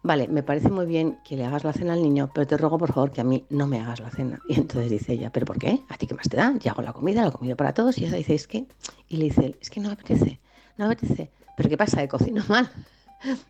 [0.03, 2.79] vale, me parece muy bien que le hagas la cena al niño, pero te ruego
[2.79, 4.41] por favor que a mí no me hagas la cena.
[4.49, 5.81] Y entonces dice ella, ¿pero por qué?
[5.89, 6.53] ¿A ti qué más te da?
[6.59, 7.97] Yo hago la comida, la comida para todos.
[7.99, 8.67] Y ella dice, es que,
[9.09, 10.41] y le dice, es que no me apetece,
[10.77, 11.31] no apetece.
[11.59, 12.01] ¿Pero qué pasa?
[12.01, 12.71] ¿Que cocino mal?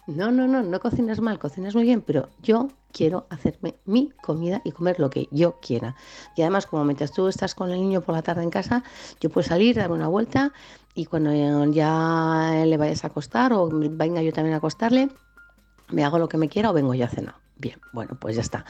[0.06, 4.62] No, no, no, no cocinas mal, cocinas muy bien, pero yo quiero hacerme mi comida
[4.64, 5.94] y comer lo que yo quiera.
[6.34, 8.82] Y además, como mientras tú estás con el niño por la tarde en casa,
[9.20, 10.54] yo puedo salir, darme una vuelta
[10.94, 11.34] y cuando
[11.70, 15.10] ya le vayas a acostar o venga yo también a acostarle,
[15.90, 17.34] me hago lo que me quiera o vengo yo a cenar.
[17.58, 18.64] Bien, bueno, pues ya está.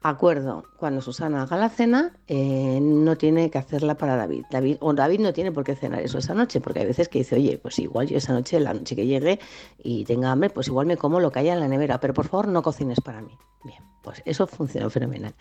[0.00, 4.44] Acuerdo, cuando Susana haga la cena, eh, no tiene que hacerla para David.
[4.48, 4.76] David.
[4.80, 7.34] O David no tiene por qué cenar eso esa noche, porque hay veces que dice,
[7.34, 9.40] oye, pues igual yo esa noche, la noche que llegue
[9.82, 12.28] y tenga hambre, pues igual me como lo que haya en la nevera, pero por
[12.28, 13.36] favor no cocines para mí.
[13.64, 15.34] Bien, pues eso funcionó fenomenal.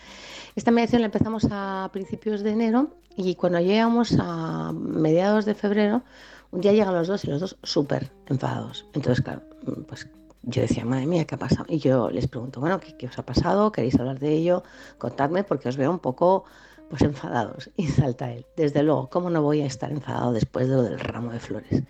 [0.56, 6.02] Esta mediación la empezamos a principios de enero y cuando llegamos a mediados de febrero,
[6.50, 8.88] un día llegan los dos y los dos súper enfadados.
[8.94, 9.44] Entonces, claro,
[9.88, 10.08] pues
[10.44, 11.66] yo decía, madre mía, ¿qué ha pasado?
[11.68, 13.72] Y yo les pregunto, bueno, ¿qué, os ha pasado?
[13.72, 14.64] ¿Queréis hablar de ello?
[14.98, 16.46] Contadme porque os veo un poco
[16.90, 17.70] pues enfadados.
[17.78, 21.00] Y salta él, desde luego, ¿cómo no voy a estar enfadado después de lo del
[21.00, 21.84] ramo de flores?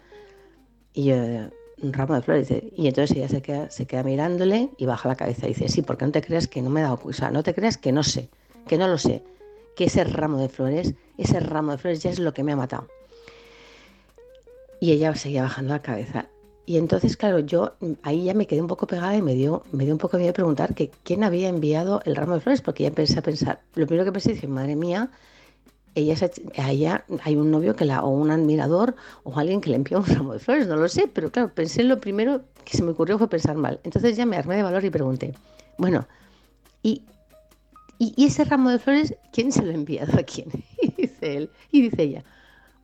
[0.93, 4.86] Y yo, un ramo de flores, y entonces ella se queda, se queda mirándole y
[4.86, 6.97] baja la cabeza y dice, sí, porque no te creas que no me he dado
[6.97, 8.29] cuenta, no te creas que no sé,
[8.67, 9.23] que no lo sé,
[9.75, 12.55] que ese ramo de flores, ese ramo de flores ya es lo que me ha
[12.55, 12.88] matado.
[14.79, 16.27] Y ella seguía bajando la cabeza.
[16.67, 19.86] Y entonces, claro, yo ahí ya me quedé un poco pegada y me dio, me
[19.86, 22.89] dio un poco miedo preguntar que quién había enviado el ramo de flores, porque ya
[22.89, 25.10] empecé a pensar, lo primero que pensé, dije, madre mía,
[25.95, 26.15] ella,
[26.58, 29.99] a ella hay un novio que la, o un admirador o alguien que le envió
[29.99, 32.91] un ramo de flores, no lo sé, pero claro, pensé lo primero que se me
[32.91, 33.80] ocurrió fue pensar mal.
[33.86, 35.34] Entonces ya me armé de valor y pregunté,
[35.77, 36.06] bueno,
[36.84, 37.01] ¿y,
[37.97, 40.49] y, y ese ramo de flores quién se lo ha enviado a quién?
[40.82, 42.25] Y dice él, y dice ella,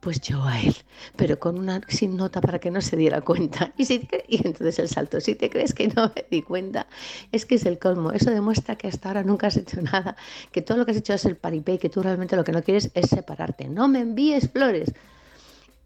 [0.03, 0.75] pues yo a él,
[1.15, 3.71] pero con una sin nota para que no se diera cuenta.
[3.77, 6.87] Y, si y entonces el salto, si te crees que no me di cuenta,
[7.31, 8.11] es que es el colmo.
[8.11, 10.17] Eso demuestra que hasta ahora nunca has hecho nada,
[10.51, 12.51] que todo lo que has hecho es el paripé y que tú realmente lo que
[12.51, 13.69] no quieres es separarte.
[13.69, 14.93] No me envíes flores.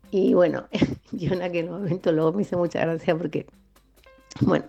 [0.09, 0.65] Y bueno,
[1.11, 3.45] yo en aquel momento luego me hizo mucha gracia porque,
[4.41, 4.65] bueno,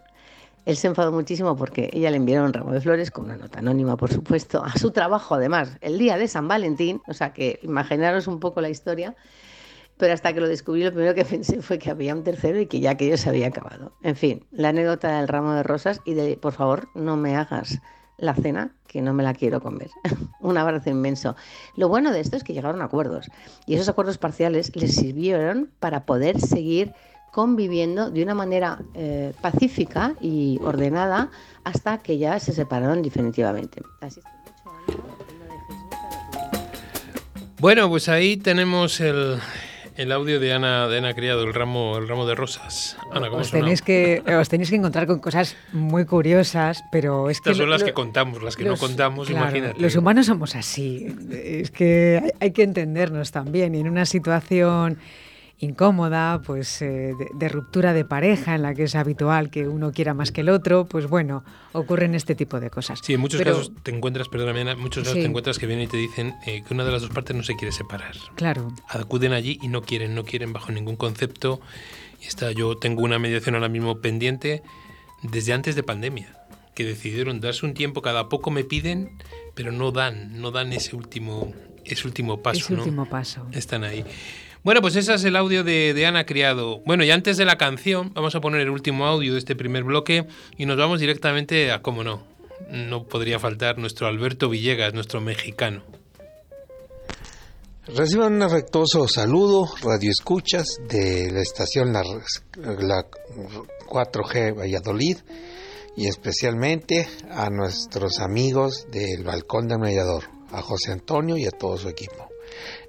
[0.68, 3.61] él se enfadó muchísimo porque ella le enviaron un ramo de flores con una nota
[3.61, 7.59] anónima, por supuesto, a su trabajo además, el día de San Valentín, o sea que
[7.62, 9.16] imaginaros un poco la historia,
[9.96, 12.66] pero hasta que lo descubrí lo primero que pensé fue que había un tercero y
[12.66, 13.92] que ya aquello se había acabado.
[14.02, 17.81] En fin, la anécdota del ramo de rosas y de, por favor, no me hagas
[18.18, 19.88] la cena, que no me la quiero comer.
[20.40, 21.35] un abrazo inmenso.
[21.76, 23.31] Lo bueno de esto es que llegaron a acuerdos
[23.64, 26.92] y esos acuerdos parciales les sirvieron para poder seguir
[27.32, 31.30] conviviendo de una manera eh, pacífica y ordenada
[31.64, 33.82] hasta que ya se separaron definitivamente.
[37.60, 39.38] bueno, pues ahí tenemos el,
[39.98, 42.96] el audio de Ana, de Ana Criado, el ramo, el ramo de rosas.
[43.12, 47.38] Ana, ¿cómo os, tenéis que, os tenéis que encontrar con cosas muy curiosas, pero es
[47.38, 47.58] Estas que...
[47.58, 49.80] son las que contamos, las que no contamos, imagínate.
[49.80, 51.14] Los humanos somos así.
[51.32, 53.74] Es que hay, hay que entendernos también.
[53.74, 54.98] Y en una situación
[55.60, 60.14] incómoda, pues eh, de, ruptura de pareja en la que es habitual que uno quiera
[60.14, 63.00] más que el otro, pues bueno, ocurren este tipo de cosas.
[63.02, 65.88] Sí, en muchos casos te encuentras, perdóname, en muchos casos te encuentras que vienen y
[65.88, 68.14] te dicen eh, que una de las dos partes no se quiere separar.
[68.36, 68.72] Claro.
[68.88, 71.60] Acuden allí y no quieren, no quieren bajo ningún concepto.
[72.20, 74.62] Y está, yo tengo una mediación ahora mismo pendiente
[75.22, 76.34] desde antes de pandemia
[76.74, 79.18] que decidieron darse un tiempo, cada poco me piden,
[79.56, 81.52] pero no dan, no dan ese último,
[81.84, 82.60] ese último paso.
[82.60, 83.48] Ese último paso.
[83.50, 84.04] Están ahí.
[84.68, 86.83] Bueno, pues ese es el audio de, Ana Criado.
[86.85, 89.83] Bueno, y antes de la canción, vamos a poner el último audio de este primer
[89.83, 90.26] bloque
[90.59, 92.22] y nos vamos directamente a, cómo no,
[92.68, 95.85] no podría faltar nuestro Alberto Villegas, nuestro mexicano.
[97.87, 102.02] Reciban un afectuoso saludo, radio escuchas de la estación la,
[102.59, 103.07] la
[103.88, 105.16] 4G Valladolid
[105.96, 111.78] y especialmente a nuestros amigos del Balcón del Mediador, a José Antonio y a todo
[111.78, 112.27] su equipo.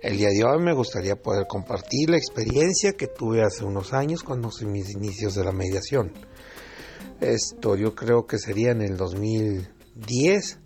[0.02, 4.24] El día de hoy me gustaría poder compartir la experiencia que tuve hace unos años
[4.24, 6.14] cuando mis inicios de la mediación.
[7.20, 10.60] Esto yo creo que sería en el 2010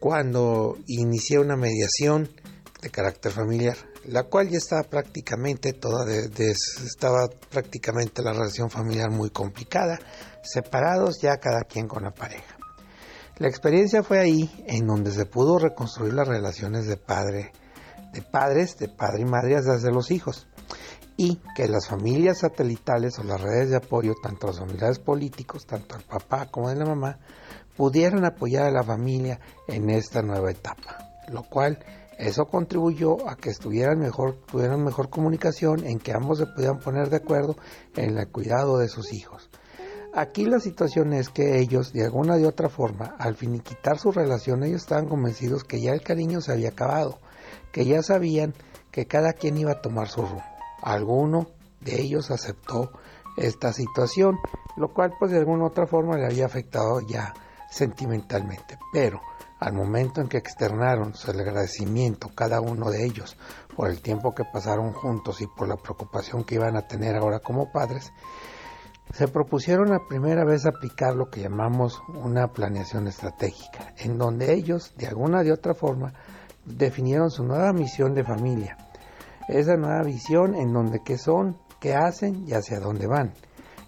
[0.00, 2.28] cuando inicié una mediación
[2.80, 9.30] de carácter familiar, la cual ya estaba prácticamente toda estaba prácticamente la relación familiar muy
[9.30, 9.98] complicada,
[10.42, 12.56] separados ya cada quien con la pareja.
[13.38, 17.52] La experiencia fue ahí en donde se pudo reconstruir las relaciones de padre,
[18.16, 20.48] de padres, de padre y madre hacia los hijos.
[21.16, 25.96] Y que las familias satelitales o las redes de apoyo, tanto los familiares políticos, tanto
[25.96, 27.18] el papá como de la mamá,
[27.76, 30.98] pudieran apoyar a la familia en esta nueva etapa,
[31.28, 31.78] lo cual
[32.18, 37.10] eso contribuyó a que estuvieran mejor, tuvieran mejor comunicación, en que ambos se pudieran poner
[37.10, 37.56] de acuerdo
[37.94, 39.50] en el cuidado de sus hijos.
[40.14, 44.64] Aquí la situación es que ellos, de alguna de otra forma, al finiquitar su relación,
[44.64, 47.18] ellos estaban convencidos que ya el cariño se había acabado,
[47.76, 48.54] que ya sabían
[48.90, 50.42] que cada quien iba a tomar su rumbo.
[50.80, 51.48] Alguno
[51.82, 52.90] de ellos aceptó
[53.36, 54.38] esta situación,
[54.78, 57.34] lo cual pues de alguna otra forma le había afectado ya
[57.70, 58.78] sentimentalmente.
[58.94, 59.20] Pero
[59.60, 63.36] al momento en que externaron su agradecimiento cada uno de ellos
[63.76, 67.40] por el tiempo que pasaron juntos y por la preocupación que iban a tener ahora
[67.40, 68.10] como padres,
[69.12, 74.94] se propusieron a primera vez aplicar lo que llamamos una planeación estratégica, en donde ellos,
[74.96, 76.14] de alguna de otra forma,
[76.66, 78.76] definieron su nueva misión de familia.
[79.48, 83.32] Esa nueva visión en donde qué son, qué hacen y hacia dónde van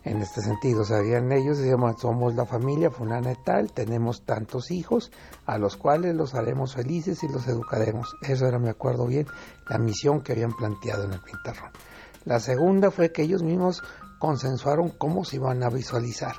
[0.05, 0.85] en este sentido.
[0.85, 5.11] Sabían ellos, decíamos, somos la familia fulana y tal, tenemos tantos hijos
[5.47, 8.15] a los cuales los haremos felices y los educaremos.
[8.23, 9.27] Eso era, me acuerdo bien,
[9.69, 11.71] la misión que habían planteado en el pintarrón.
[12.25, 13.83] La segunda fue que ellos mismos
[14.19, 16.37] consensuaron cómo se iban a visualizar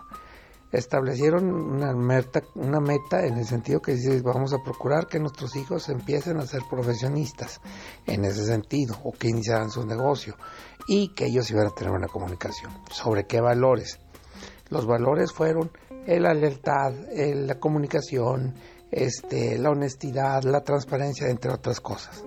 [0.71, 5.55] establecieron una meta, una meta en el sentido que dice, vamos a procurar que nuestros
[5.55, 7.59] hijos empiecen a ser profesionistas
[8.05, 10.35] en ese sentido o que iniciaran su negocio
[10.87, 12.71] y que ellos iban a tener una comunicación.
[12.91, 13.99] ¿Sobre qué valores?
[14.69, 15.71] Los valores fueron
[16.05, 18.55] la lealtad, la comunicación,
[18.91, 22.23] este, la honestidad, la transparencia, entre otras cosas.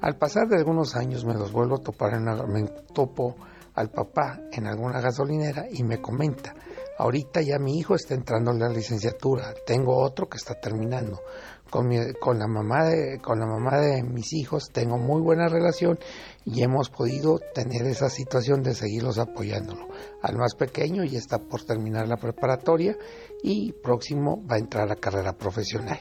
[0.00, 3.36] Al pasar de algunos años me los vuelvo a topar, en me topo
[3.74, 6.54] al papá en alguna gasolinera y me comenta,
[6.98, 11.20] Ahorita ya mi hijo está entrando en la licenciatura, tengo otro que está terminando.
[11.70, 15.98] Con, con, la mamá de, con la mamá de mis hijos tengo muy buena relación
[16.44, 19.88] y hemos podido tener esa situación de seguirlos apoyándolo.
[20.22, 22.96] Al más pequeño ya está por terminar la preparatoria
[23.42, 25.98] y próximo va a entrar a carrera profesional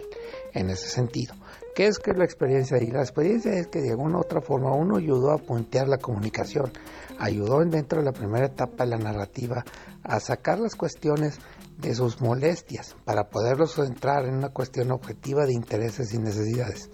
[0.53, 1.34] en ese sentido.
[1.75, 2.77] ¿Qué es que la experiencia?
[2.81, 5.97] Y la experiencia es que de alguna u otra forma uno ayudó a puntear la
[5.97, 6.71] comunicación,
[7.19, 9.65] ayudó dentro de la primera etapa de la narrativa
[10.08, 11.39] a sacar las cuestiones
[11.78, 16.89] de sus molestias para poderlos entrar en una cuestión objetiva de intereses y necesidades.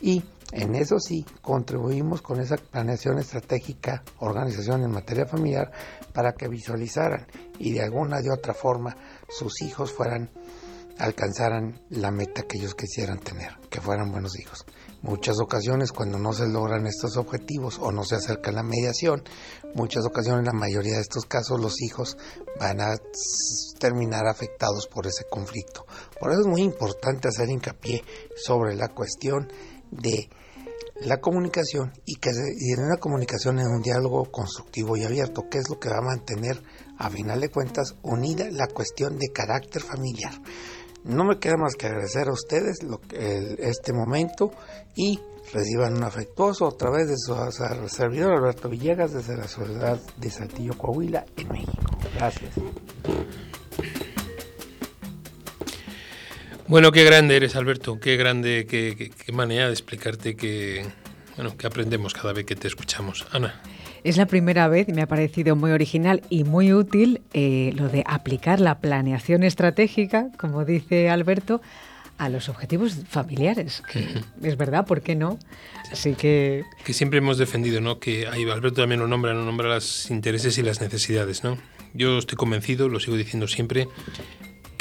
[0.00, 5.72] Y en eso sí, contribuimos con esa planeación estratégica, organización en materia familiar,
[6.12, 7.26] para que visualizaran
[7.58, 8.96] y de alguna de otra forma
[9.28, 10.30] sus hijos fueran
[10.98, 14.64] alcanzaran la meta que ellos quisieran tener, que fueran buenos hijos.
[15.02, 19.24] Muchas ocasiones cuando no se logran estos objetivos o no se acerca la mediación,
[19.74, 22.16] muchas ocasiones, la mayoría de estos casos, los hijos
[22.60, 22.94] van a
[23.80, 25.84] terminar afectados por ese conflicto.
[26.20, 28.04] Por eso es muy importante hacer hincapié
[28.36, 29.50] sobre la cuestión
[29.90, 30.30] de
[31.00, 35.58] la comunicación y que y en una comunicación en un diálogo constructivo y abierto, que
[35.58, 36.62] es lo que va a mantener
[36.98, 40.32] a final de cuentas unida la cuestión de carácter familiar.
[41.04, 44.52] No me queda más que agradecer a ustedes lo que, este momento
[44.94, 45.18] y
[45.52, 47.34] reciban un afectuoso otra vez de su
[47.88, 51.98] servidor Alberto Villegas desde la ciudad de Saltillo, Coahuila, en México.
[52.14, 52.52] Gracias.
[56.68, 57.98] Bueno, qué grande eres, Alberto.
[58.00, 60.86] Qué grande, qué, qué manera de explicarte que,
[61.36, 63.26] bueno, que aprendemos cada vez que te escuchamos.
[63.32, 63.60] Ana.
[64.04, 67.88] Es la primera vez y me ha parecido muy original y muy útil eh, lo
[67.88, 71.62] de aplicar la planeación estratégica, como dice Alberto,
[72.18, 73.82] a los objetivos familiares.
[74.42, 75.38] es verdad, ¿por qué no?
[75.92, 76.64] Así que...
[76.84, 78.00] Que siempre hemos defendido, ¿no?
[78.00, 81.58] Que ahí Alberto también lo nombra, no nombra los intereses y las necesidades, ¿no?
[81.94, 83.86] Yo estoy convencido, lo sigo diciendo siempre,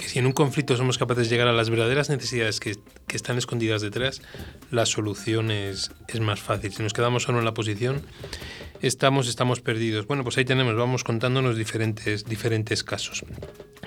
[0.01, 2.75] que si en un conflicto somos capaces de llegar a las verdaderas necesidades que,
[3.07, 4.21] que están escondidas detrás,
[4.71, 6.73] la solución es, es más fácil.
[6.73, 8.01] Si nos quedamos solo en la posición,
[8.81, 10.07] estamos, estamos perdidos.
[10.07, 13.23] Bueno, pues ahí tenemos, vamos contándonos diferentes, diferentes casos.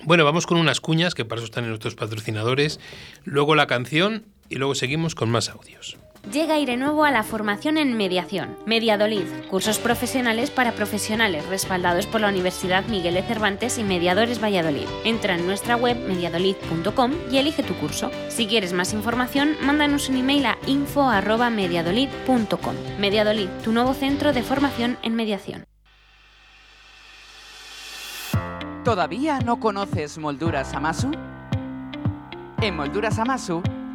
[0.05, 2.79] Bueno, vamos con unas cuñas, que para eso están en nuestros patrocinadores,
[3.25, 5.99] luego la canción y luego seguimos con más audios.
[6.33, 8.57] Llega aire nuevo a la formación en mediación.
[8.65, 14.87] Mediadolid, cursos profesionales para profesionales respaldados por la Universidad Miguel de Cervantes y Mediadores Valladolid.
[15.05, 18.11] Entra en nuestra web mediadolid.com y elige tu curso.
[18.29, 22.75] Si quieres más información, mándanos un email a info@mediadolid.com.
[22.99, 25.67] Mediadolid, tu nuevo centro de formación en mediación.
[28.83, 31.11] ¿Todavía no conoces Molduras Amasu?
[32.63, 33.63] En Molduras Amasu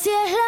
[0.00, 0.47] Así es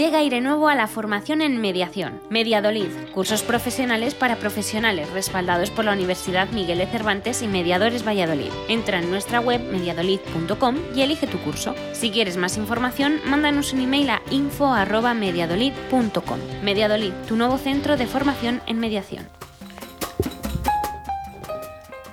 [0.00, 2.22] Llega aire nuevo a la formación en mediación.
[2.30, 8.50] Mediadolid, cursos profesionales para profesionales respaldados por la Universidad Miguel de Cervantes y Mediadores Valladolid.
[8.68, 11.74] Entra en nuestra web mediadolid.com y elige tu curso.
[11.92, 16.38] Si quieres más información, mándanos un email a info@mediadolid.com.
[16.62, 19.28] Mediadolid, tu nuevo centro de formación en mediación.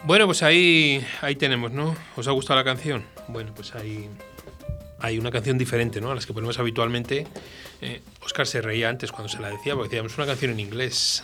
[0.04, 1.96] Bueno, pues ahí, ahí tenemos, ¿no?
[2.18, 3.06] ¿Os ha gustado la canción?
[3.30, 4.10] Bueno, pues ahí
[5.00, 6.12] hay una canción diferente, ¿no?
[6.12, 7.28] A las que ponemos habitualmente.
[7.82, 11.24] Eh, Oscar se reía antes cuando se la decía, porque decíamos una canción en inglés.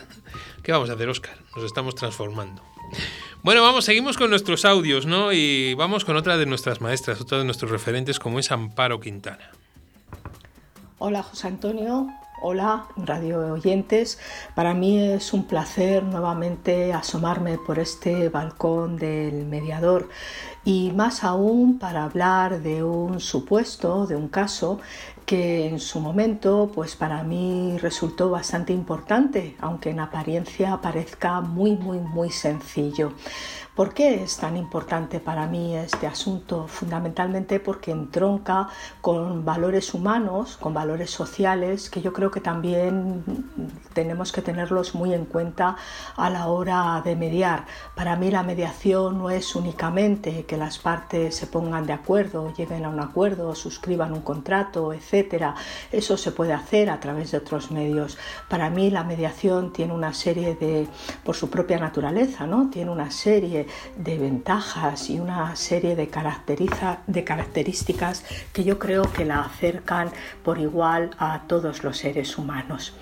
[0.62, 1.36] ¿Qué vamos a hacer, Oscar?
[1.56, 2.62] Nos estamos transformando.
[3.42, 5.34] Bueno, vamos, seguimos con nuestros audios, ¿no?
[5.34, 9.52] Y vamos con otra de nuestras maestras, otra de nuestros referentes, como es Amparo Quintana.
[11.00, 12.08] Hola, José Antonio.
[12.46, 14.20] Hola, radio oyentes.
[14.54, 20.10] Para mí es un placer nuevamente asomarme por este balcón del mediador
[20.66, 24.80] y más aún para hablar de un supuesto, de un caso
[25.26, 31.72] que en su momento pues para mí resultó bastante importante, aunque en apariencia parezca muy
[31.76, 33.14] muy muy sencillo.
[33.76, 36.68] ¿Por qué es tan importante para mí este asunto?
[36.68, 38.70] Fundamentalmente porque entronca
[39.02, 43.24] con valores humanos, con valores sociales, que yo creo que también
[43.94, 45.76] tenemos que tenerlos muy en cuenta
[46.16, 47.66] a la hora de mediar.
[47.96, 52.86] Para mí la mediación no es únicamente que las partes se pongan de acuerdo, lleguen
[52.86, 55.56] a un acuerdo, suscriban un contrato, etc.
[55.92, 58.20] Eso se puede hacer a través de otros medios.
[58.50, 60.88] Para mí la mediación tiene una serie de,
[61.24, 62.70] por su propia naturaleza, ¿no?
[62.70, 63.63] Tiene una serie
[63.98, 66.10] de ventajas y una serie de,
[67.08, 70.10] de características que yo creo que la acercan
[70.44, 72.94] por igual a todos los seres humanos.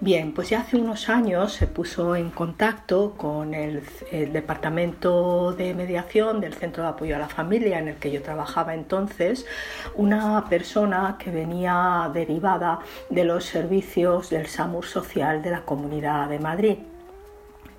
[0.00, 6.40] Bien, pues ya hace unos años se puso en contacto con el Departamento de Mediación
[6.40, 9.46] del Centro de Apoyo a la Familia en el que yo trabajaba entonces,
[9.94, 16.38] una persona que venía derivada de los servicios del SAMUR Social de la Comunidad de
[16.38, 16.76] Madrid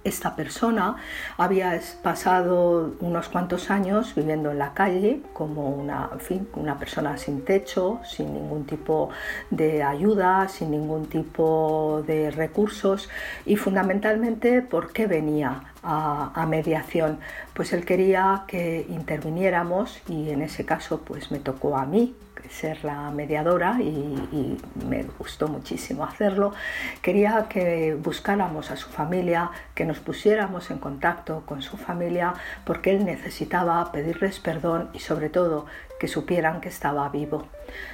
[0.04, 0.96] esta persona
[1.38, 6.10] había pasado unos cuantos años viviendo en la calle como una,
[6.56, 9.10] una persona sin techo, sin ningún tipo
[9.50, 13.10] de ayuda, sin ningún tipo de recursos
[13.46, 17.20] y fundamentalmente por qué venía a, a, mediación.
[17.54, 22.16] Pues él quería que interviniéramos y en ese caso pues me tocó a mí
[22.52, 26.54] ser la mediadora y, me gustó muchísimo hacerlo.
[27.02, 32.34] Quería que buscáramos a su familia, que nos pusiéramos en contacto con su familia
[32.66, 35.66] porque él necesitaba pedirles perdón y sobre todo
[36.00, 37.48] que supieran que estaba vivo.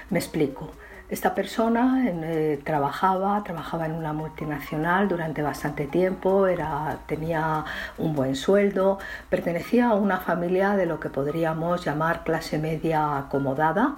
[0.09, 0.71] Me explico.
[1.09, 7.63] Esta persona eh, trabajaba, trabajaba en una multinacional durante bastante tiempo, era, tenía
[7.97, 8.99] un buen sueldo,
[9.29, 13.95] pertenecía a una familia de lo que podríamos llamar clase media acomodada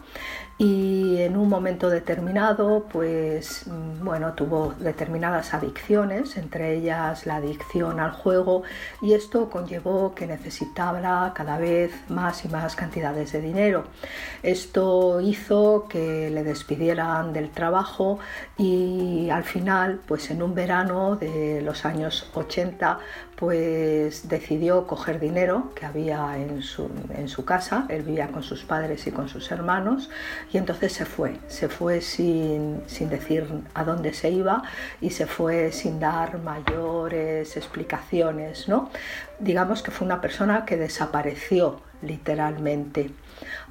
[0.59, 7.99] y en un momento determinado pues mm, bueno tuvo determinadas adicciones entre ellas la adicción
[7.99, 8.61] al juego
[9.01, 10.99] y esto conllevó que necesitaba
[11.33, 13.85] cada vez más y más cantidades de dinero.
[14.43, 18.19] Esto hizo que le despidieran del trabajo
[18.57, 22.99] y al final pues en un verano de los años 80
[23.39, 28.65] pues decidió coger dinero que había en su, en su casa, él vivía con sus
[28.65, 30.09] padres y con sus hermanos,
[30.51, 34.63] y entonces se fue, se fue sin, sin decir a dónde se iba
[34.99, 38.89] y se fue sin dar mayores explicaciones, ¿no?
[39.39, 43.09] Digamos que fue una persona que desapareció literalmente.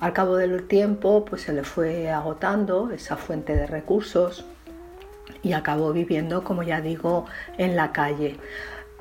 [0.00, 4.46] Al cabo del tiempo, pues se le fue agotando esa fuente de recursos
[5.42, 7.26] y acabó viviendo, como ya digo,
[7.58, 8.38] en la calle.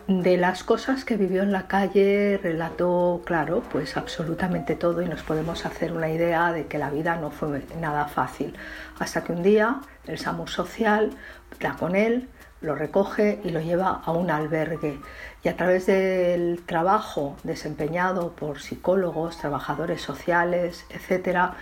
[0.07, 5.21] De las cosas que vivió en la calle relató, claro, pues absolutamente todo y nos
[5.21, 8.55] podemos hacer una idea de que la vida no fue nada fácil.
[8.99, 11.11] Hasta que un día el SAMUR social
[11.59, 12.29] da con él,
[12.61, 14.97] lo recoge y lo lleva a un albergue.
[15.43, 21.55] Y a través del trabajo desempeñado por psicólogos, trabajadores sociales, etcétera,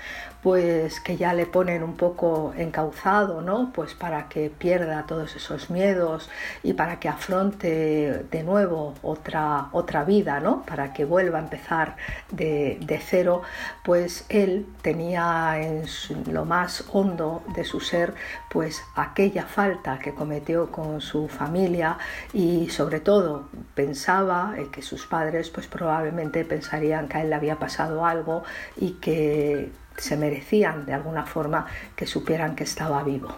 [0.46, 3.72] pues que ya le ponen un poco encauzado, ¿no?
[3.74, 6.30] Pues para que pierda todos esos miedos
[6.62, 10.62] y para que afronte de nuevo otra, otra vida, ¿no?
[10.62, 11.96] Para que vuelva a empezar
[12.30, 13.41] de, de cero,
[13.84, 15.86] pues él tenía en
[16.32, 18.14] lo más hondo de su ser,
[18.52, 21.98] pues aquella falta que cometió con su familia
[22.34, 27.58] y sobre todo pensaba que sus padres pues probablemente pensarían que a él le había
[27.58, 28.43] pasado algo
[28.78, 31.66] y que se merecían de alguna forma
[31.96, 33.30] que supieran que estaba vivo.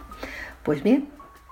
[0.64, 1.10] Pues bien,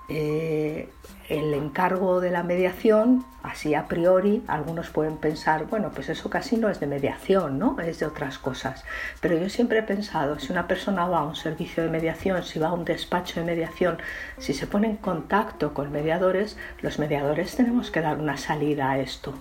[0.08, 0.88] eh,
[1.28, 6.56] el encargo de la mediación, así a priori, algunos pueden pensar, bueno, pues eso casi
[6.56, 7.80] no es de mediación, ¿no?
[7.80, 8.84] Es de otras cosas.
[9.20, 12.60] Pero yo siempre he pensado, si una persona va a un servicio de mediación, si
[12.60, 13.98] va a un despacho de mediación,
[14.38, 18.98] si se pone en contacto con mediadores, los mediadores tenemos que dar una salida a
[18.98, 19.34] esto.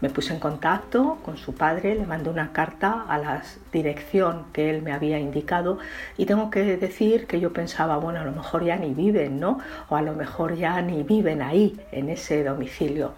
[0.00, 3.42] Me puse en contacto con su padre, le mandé una carta a la
[3.72, 5.78] dirección que él me había indicado
[6.16, 9.58] y tengo que decir que yo pensaba, bueno, a lo mejor ya ni viven, ¿no?
[9.88, 13.14] O a lo mejor ya ni viven ahí, en ese domicilio.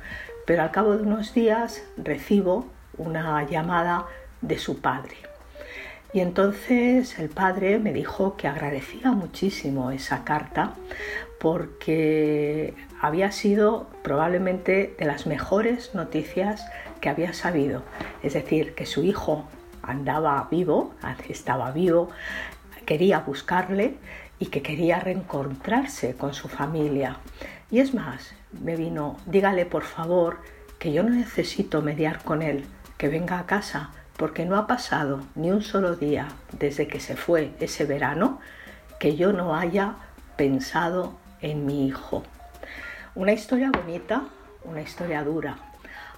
[0.46, 2.66] Pero al cabo de unos días recibo
[2.96, 4.06] una llamada
[4.40, 5.16] de su padre.
[6.12, 10.74] Y entonces el padre me dijo que agradecía muchísimo esa carta
[11.38, 16.64] porque había sido probablemente de las mejores noticias
[17.00, 17.82] que había sabido.
[18.22, 19.48] Es decir, que su hijo
[19.82, 20.94] andaba vivo,
[21.28, 22.10] estaba vivo,
[22.84, 23.94] quería buscarle
[24.38, 27.16] y que quería reencontrarse con su familia.
[27.70, 30.38] Y es más, me vino, dígale por favor
[30.78, 32.64] que yo no necesito mediar con él,
[32.98, 36.28] que venga a casa, porque no ha pasado ni un solo día
[36.58, 38.40] desde que se fue ese verano
[38.98, 39.94] que yo no haya
[40.36, 42.22] pensado en mi hijo.
[43.20, 44.22] Una historia bonita,
[44.64, 45.58] una historia dura.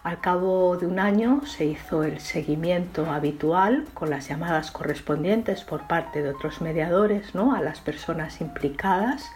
[0.04, 5.88] Al cabo de un año se hizo el seguimiento habitual con las llamadas correspondientes por
[5.88, 7.56] parte de otros mediadores ¿no?
[7.56, 9.28] a las personas implicadas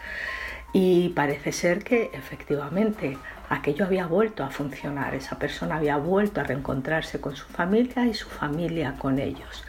[0.71, 3.17] y parece ser que efectivamente
[3.49, 8.13] aquello había vuelto a funcionar, esa persona había vuelto a reencontrarse con su familia y
[8.13, 9.65] su familia con ellos.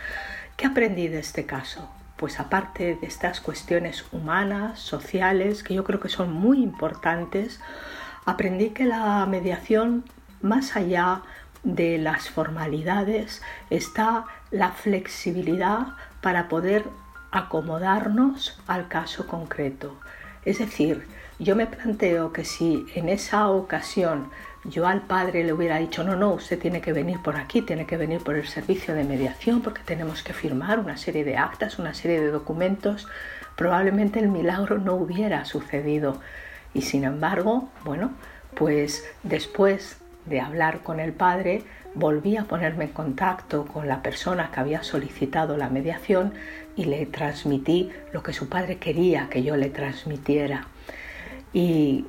[0.56, 1.90] ¿Qué aprendí de este caso?
[2.18, 7.60] Pues aparte de estas cuestiones humanas, sociales, que yo creo que son muy importantes,
[8.26, 10.04] aprendí que la mediación,
[10.42, 11.22] más allá
[11.62, 13.40] de las formalidades,
[13.70, 16.84] está la flexibilidad para poder
[17.30, 19.96] acomodarnos al caso concreto.
[20.44, 21.06] Es decir,
[21.38, 24.30] yo me planteo que si en esa ocasión
[24.64, 27.86] yo al padre le hubiera dicho, no, no, usted tiene que venir por aquí, tiene
[27.86, 31.78] que venir por el servicio de mediación porque tenemos que firmar una serie de actas,
[31.78, 33.06] una serie de documentos,
[33.56, 36.20] probablemente el milagro no hubiera sucedido.
[36.74, 38.12] Y sin embargo, bueno,
[38.54, 41.62] pues después de hablar con el padre,
[41.94, 46.34] volví a ponerme en contacto con la persona que había solicitado la mediación
[46.76, 50.66] y le transmití lo que su padre quería que yo le transmitiera.
[51.52, 52.04] Y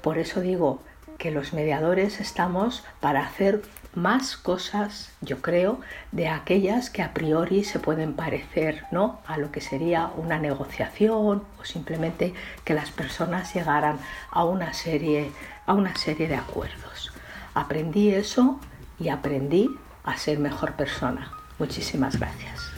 [0.00, 0.80] por eso digo,
[1.18, 3.62] que los mediadores estamos para hacer
[3.94, 5.80] más cosas, yo creo,
[6.12, 9.20] de aquellas que a priori se pueden parecer ¿no?
[9.26, 12.32] a lo que sería una negociación o simplemente
[12.64, 13.98] que las personas llegaran
[14.30, 15.32] a una serie,
[15.66, 17.12] a una serie de acuerdos.
[17.54, 18.60] Aprendí eso
[19.00, 19.68] y aprendí
[20.04, 21.32] a ser mejor persona.
[21.58, 22.70] Muchísimas gracias.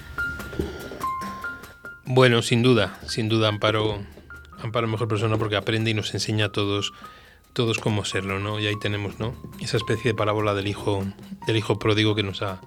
[2.07, 4.01] Bueno, sin duda, sin duda, Amparo,
[4.62, 6.93] Amparo mejor persona porque aprende y nos enseña a todos
[7.53, 8.61] todos como serlo, ¿no?
[8.61, 9.34] Y ahí tenemos, ¿no?
[9.61, 11.05] Esa especie de parábola del hijo,
[11.46, 12.61] del hijo pródigo que nos ha,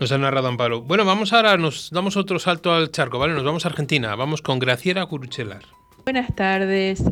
[0.00, 0.82] nos ha narrado Amparo.
[0.82, 3.34] Bueno, vamos ahora, nos damos otro salto al charco, ¿vale?
[3.34, 5.62] Nos vamos a Argentina, vamos con Graciela Curuchelar.
[6.04, 7.02] Buenas tardes,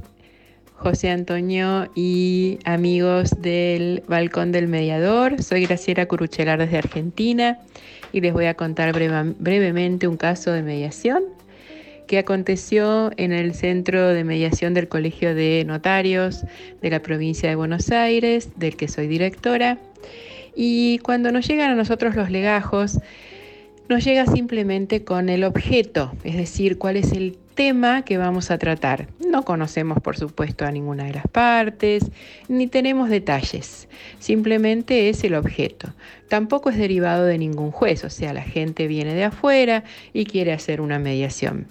[0.76, 5.42] José Antonio y amigos del Balcón del Mediador.
[5.42, 7.58] Soy Graciela Curuchelar desde Argentina
[8.12, 11.22] y les voy a contar brevemente un caso de mediación
[12.07, 16.44] que aconteció en el Centro de Mediación del Colegio de Notarios
[16.80, 19.78] de la provincia de Buenos Aires, del que soy directora.
[20.55, 22.98] Y cuando nos llegan a nosotros los legajos,
[23.88, 28.59] nos llega simplemente con el objeto, es decir, cuál es el tema que vamos a
[28.59, 29.09] tratar.
[29.26, 32.11] No conocemos, por supuesto, a ninguna de las partes,
[32.48, 33.88] ni tenemos detalles.
[34.18, 35.92] Simplemente es el objeto.
[36.28, 40.53] Tampoco es derivado de ningún juez, o sea, la gente viene de afuera y quiere
[40.53, 41.66] hacer una mediación.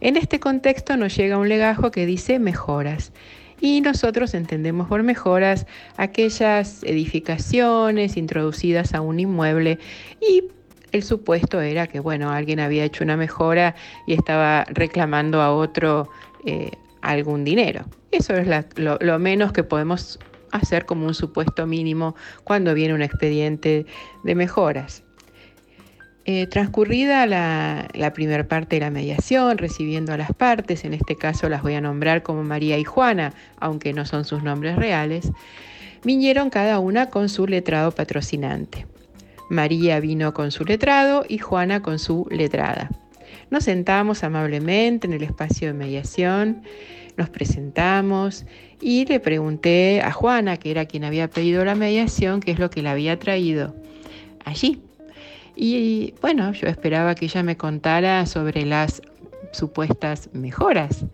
[0.00, 3.12] En este contexto nos llega un legajo que dice mejoras.
[3.60, 5.66] Y nosotros entendemos por mejoras
[5.98, 9.78] aquellas edificaciones introducidas a un inmueble
[10.20, 10.44] y
[10.92, 13.74] el supuesto era que, bueno, alguien había hecho una mejora
[14.06, 16.08] y estaba reclamando a otro
[16.46, 16.70] eh,
[17.02, 17.84] algún dinero.
[18.10, 20.18] Eso es lo, lo menos que podemos
[20.52, 23.86] hacer como un supuesto mínimo cuando viene un expediente
[24.24, 25.04] de mejoras.
[26.32, 31.16] Eh, transcurrida la, la primera parte de la mediación, recibiendo a las partes, en este
[31.16, 35.32] caso las voy a nombrar como María y Juana, aunque no son sus nombres reales,
[36.04, 38.86] vinieron cada una con su letrado patrocinante.
[39.48, 42.90] María vino con su letrado y Juana con su letrada.
[43.50, 46.62] Nos sentamos amablemente en el espacio de mediación,
[47.16, 48.46] nos presentamos
[48.80, 52.70] y le pregunté a Juana, que era quien había pedido la mediación, qué es lo
[52.70, 53.74] que le había traído
[54.44, 54.80] allí.
[55.62, 59.02] Y bueno, yo esperaba que ella me contara sobre las
[59.52, 61.04] supuestas mejoras.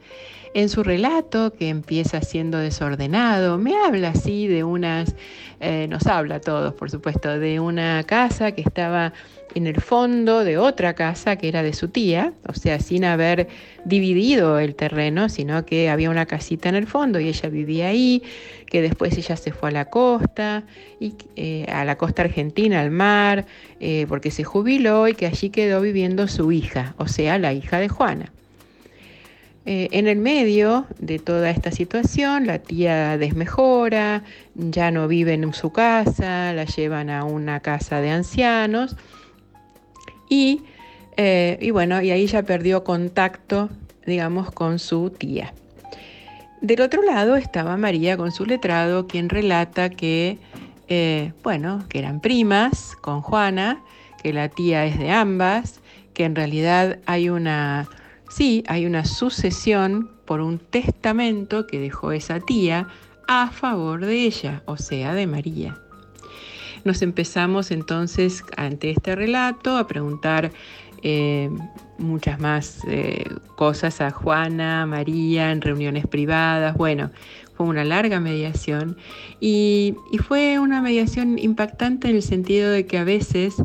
[0.55, 5.17] En su relato, que empieza siendo desordenado, me habla así de unas,
[5.59, 9.13] eh, nos habla a todos, por supuesto, de una casa que estaba
[9.55, 13.49] en el fondo de otra casa que era de su tía, o sea, sin haber
[13.85, 18.23] dividido el terreno, sino que había una casita en el fondo y ella vivía ahí,
[18.67, 20.65] que después ella se fue a la costa,
[21.01, 23.47] y, eh, a la costa argentina, al mar,
[23.81, 27.79] eh, porque se jubiló y que allí quedó viviendo su hija, o sea, la hija
[27.79, 28.33] de Juana.
[29.69, 34.23] Eh, en el medio de toda esta situación, la tía desmejora,
[34.55, 38.97] ya no vive en su casa, la llevan a una casa de ancianos
[40.29, 40.63] y,
[41.17, 43.69] eh, y bueno, y ahí ya perdió contacto,
[44.07, 45.53] digamos, con su tía.
[46.61, 50.39] Del otro lado estaba María con su letrado, quien relata que,
[50.89, 53.83] eh, bueno, que eran primas con Juana,
[54.23, 55.81] que la tía es de ambas,
[56.15, 57.89] que en realidad hay una,
[58.31, 62.89] sí, hay una sucesión por un testamento que dejó esa tía
[63.29, 65.79] a favor de ella, o sea, de María.
[66.87, 70.53] Nos empezamos entonces ante este relato a preguntar
[71.03, 71.51] eh,
[71.99, 73.25] muchas más eh,
[73.57, 76.77] cosas a Juana, a María, en reuniones privadas.
[76.77, 77.11] Bueno,
[77.57, 78.97] fue una larga mediación
[79.41, 83.57] y, y, fue una mediación impactante en el sentido de que a veces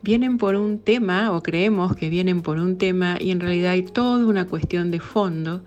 [0.00, 3.82] vienen por un tema o creemos que vienen por un tema y en realidad hay
[3.82, 5.62] toda una cuestión de fondo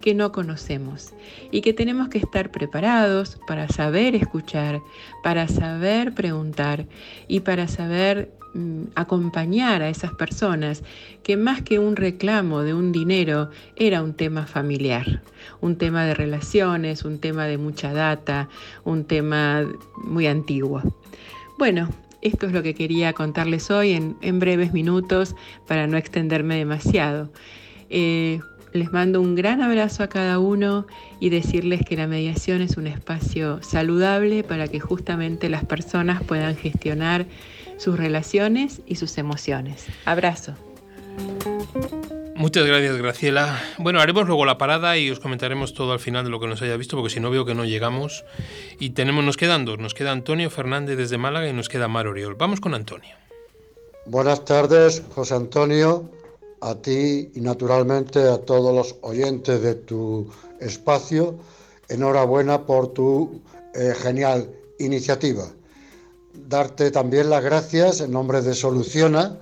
[0.00, 1.12] que no conocemos
[1.50, 4.80] y que tenemos que estar preparados para saber escuchar,
[5.22, 6.86] para saber preguntar
[7.28, 10.82] y para saber mm, acompañar a esas personas
[11.22, 15.22] que más que un reclamo de un dinero era un tema familiar,
[15.60, 18.48] un tema de relaciones, un tema de mucha data,
[18.84, 19.66] un tema
[19.96, 20.82] muy antiguo.
[21.58, 21.88] Bueno,
[22.22, 25.34] esto es lo que quería contarles hoy en, breves minutos
[25.66, 27.30] para no extenderme demasiado.
[27.88, 28.40] Eh,
[28.76, 30.86] les mando un gran abrazo a cada uno
[31.20, 36.56] y decirles que la mediación es un espacio saludable para que justamente las personas puedan
[36.56, 37.26] gestionar
[37.78, 39.86] sus relaciones y sus emociones.
[40.04, 40.54] Abrazo.
[42.34, 43.58] Muchas gracias, Graciela.
[43.78, 46.60] Bueno, haremos luego la parada y os comentaremos todo al final de lo que nos
[46.60, 48.24] haya visto, porque si no veo que no llegamos.
[48.78, 49.78] Y tenemos, nos quedan dos.
[49.78, 52.34] Nos queda Antonio Fernández desde Málaga y nos queda Mar Oriol.
[52.34, 53.16] Vamos con Antonio.
[54.04, 56.10] Buenas tardes, José Antonio
[56.60, 60.28] a ti y naturalmente a todos los oyentes de tu
[60.60, 61.38] espacio.
[61.88, 63.40] Enhorabuena por tu
[63.74, 65.46] eh, genial iniciativa.
[66.48, 69.38] Darte también las gracias en nombre de Soluciona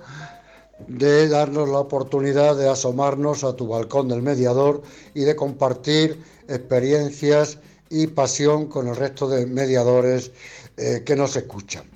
[0.87, 4.81] de darnos la oportunidad de asomarnos a tu balcón del mediador
[5.13, 7.59] y de compartir experiencias
[7.89, 10.31] y pasión con el resto de mediadores
[10.77, 11.94] eh, que nos escuchan.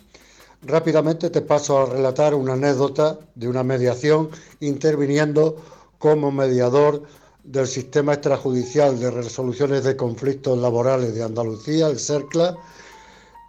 [0.62, 4.30] Rápidamente te paso a relatar una anécdota de una mediación
[4.60, 5.56] interviniendo
[5.98, 7.04] como mediador
[7.44, 12.58] del sistema extrajudicial de resoluciones de conflictos laborales de Andalucía, el CERCLA,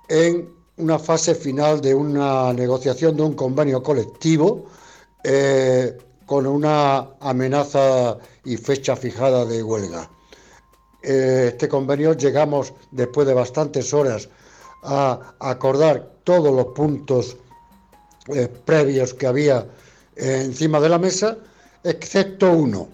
[0.09, 4.67] en una fase final de una negociación de un convenio colectivo
[5.25, 10.09] eh, con una amenaza y fecha fijada de huelga.
[11.03, 14.29] Eh, este convenio llegamos después de bastantes horas
[14.83, 17.37] a acordar todos los puntos
[18.29, 19.67] eh, previos que había
[20.17, 21.39] eh, encima de la mesa,
[21.83, 22.89] excepto uno,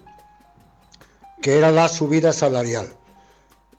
[1.41, 2.87] que era la subida salarial.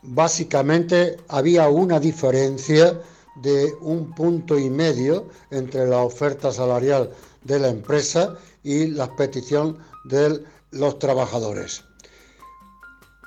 [0.02, 3.00] Básicamente había una diferencia
[3.42, 7.10] de un punto y medio entre la oferta salarial
[7.44, 11.84] de la empresa y la petición de los trabajadores.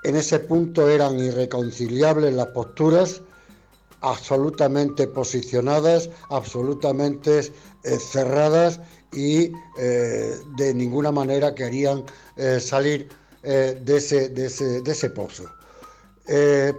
[0.03, 3.21] En ese punto eran irreconciliables las posturas
[4.01, 8.79] absolutamente posicionadas, absolutamente eh, cerradas
[9.13, 12.03] y eh, de ninguna manera querían
[12.35, 13.09] eh, salir
[13.43, 15.45] de ese, de, ese, de, ese, pozo.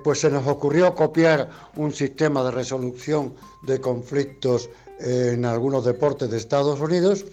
[0.04, 4.70] pues se nos ocurrió copiar un sistema de resolución de conflictos
[5.00, 7.24] en algunos deportes de Estados Unidos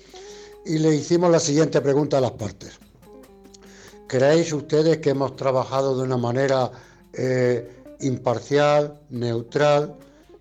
[0.65, 2.79] y le hicimos la siguiente pregunta a las partes.
[4.07, 6.71] ¿Creéis ustedes que hemos trabajado de una manera
[7.99, 9.95] imparcial, neutral,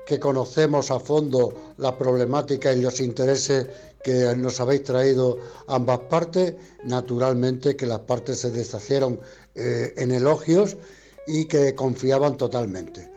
[0.07, 3.67] que conocemos a fondo la problemática y los intereses
[4.03, 6.55] que nos habéis traído ambas partes.
[6.85, 9.21] Naturalmente que las partes se deshacieron
[9.55, 10.77] eh, en elogios
[11.27, 13.11] y que confiaban totalmente.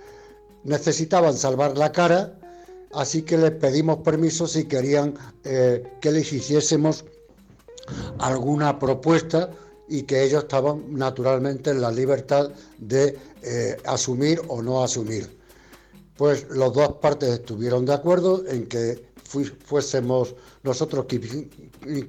[0.63, 2.37] Necesitaban salvar la cara,
[2.93, 5.13] así que les pedimos permiso si querían
[5.45, 7.05] eh, que les hiciésemos
[8.19, 9.49] alguna propuesta
[9.87, 15.35] y que ellos estaban naturalmente en la libertad de eh, asumir o no asumir.
[16.15, 19.03] Pues las dos partes estuvieron de acuerdo en que
[19.65, 21.07] fuésemos nosotros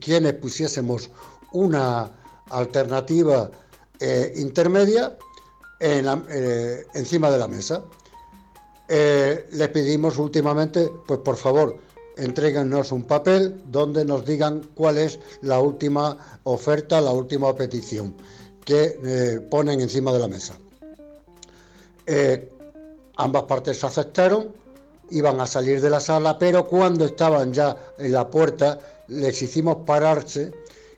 [0.00, 1.08] quienes pusiésemos
[1.52, 2.10] una
[2.50, 3.50] alternativa
[3.98, 5.16] eh, intermedia
[5.80, 7.82] eh, encima de la mesa.
[8.88, 11.78] Les pedimos últimamente, pues por favor,
[12.18, 18.14] entréguennos un papel donde nos digan cuál es la última oferta, la última petición
[18.66, 20.58] que ponen encima de la mesa.
[22.06, 22.50] Eh,
[23.16, 24.52] ambas partes aceptaron,
[25.10, 28.78] iban a salir de la sala, pero cuando estaban ya en la puerta,
[29.08, 30.52] les hicimos pararse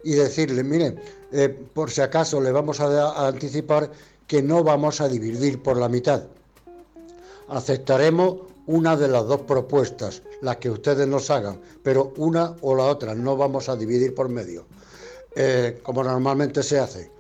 [0.05, 1.01] y decirles, miren,
[1.33, 3.91] eh, por si acaso le vamos a, anticipar
[4.27, 6.23] que no vamos a dividir por la mitad.
[7.49, 8.37] Aceptaremos
[8.67, 13.15] una de las dos propuestas, las que ustedes nos hagan, pero una o la otra,
[13.15, 14.67] no vamos a dividir por medio,
[15.35, 17.11] eh, como normalmente se hace.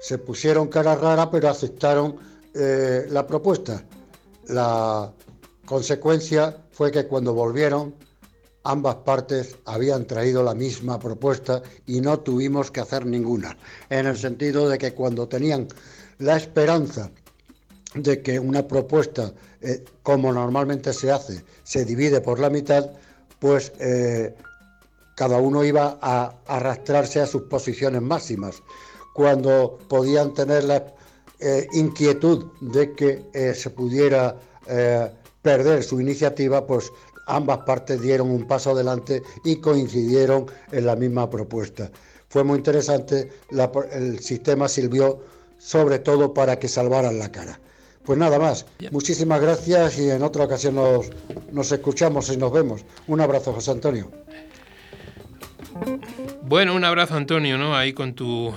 [0.00, 2.16] Se pusieron cara rara, pero aceptaron
[2.54, 3.84] eh, la propuesta.
[4.46, 5.12] La
[5.64, 7.94] consecuencia fue que cuando volvieron,
[8.64, 13.56] ambas partes habían traído la misma propuesta y no tuvimos que hacer ninguna,
[13.88, 15.68] en el sentido de que cuando tenían
[16.18, 17.10] la esperanza
[17.94, 22.90] de que una propuesta, eh, como normalmente se hace, se divide por la mitad,
[23.38, 24.34] pues eh,
[25.16, 28.62] cada uno iba a arrastrarse a sus posiciones máximas.
[29.14, 30.84] Cuando podían tener la
[31.40, 34.36] eh, inquietud de que eh, se pudiera
[34.68, 35.10] eh,
[35.42, 36.92] perder su iniciativa, pues
[37.26, 41.90] ambas partes dieron un paso adelante y coincidieron en la misma propuesta.
[42.28, 45.20] Fue muy interesante, la- el sistema sirvió
[45.58, 47.58] sobre todo para que salvaran la cara.
[48.04, 51.10] Pues nada más, muchísimas gracias y en otra ocasión nos,
[51.52, 52.82] nos escuchamos y nos vemos.
[53.06, 54.10] Un abrazo, José Antonio.
[56.42, 57.76] Bueno, un abrazo Antonio, ¿no?
[57.76, 58.52] Ahí con tu,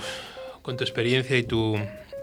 [0.62, 1.76] con tu experiencia y tu,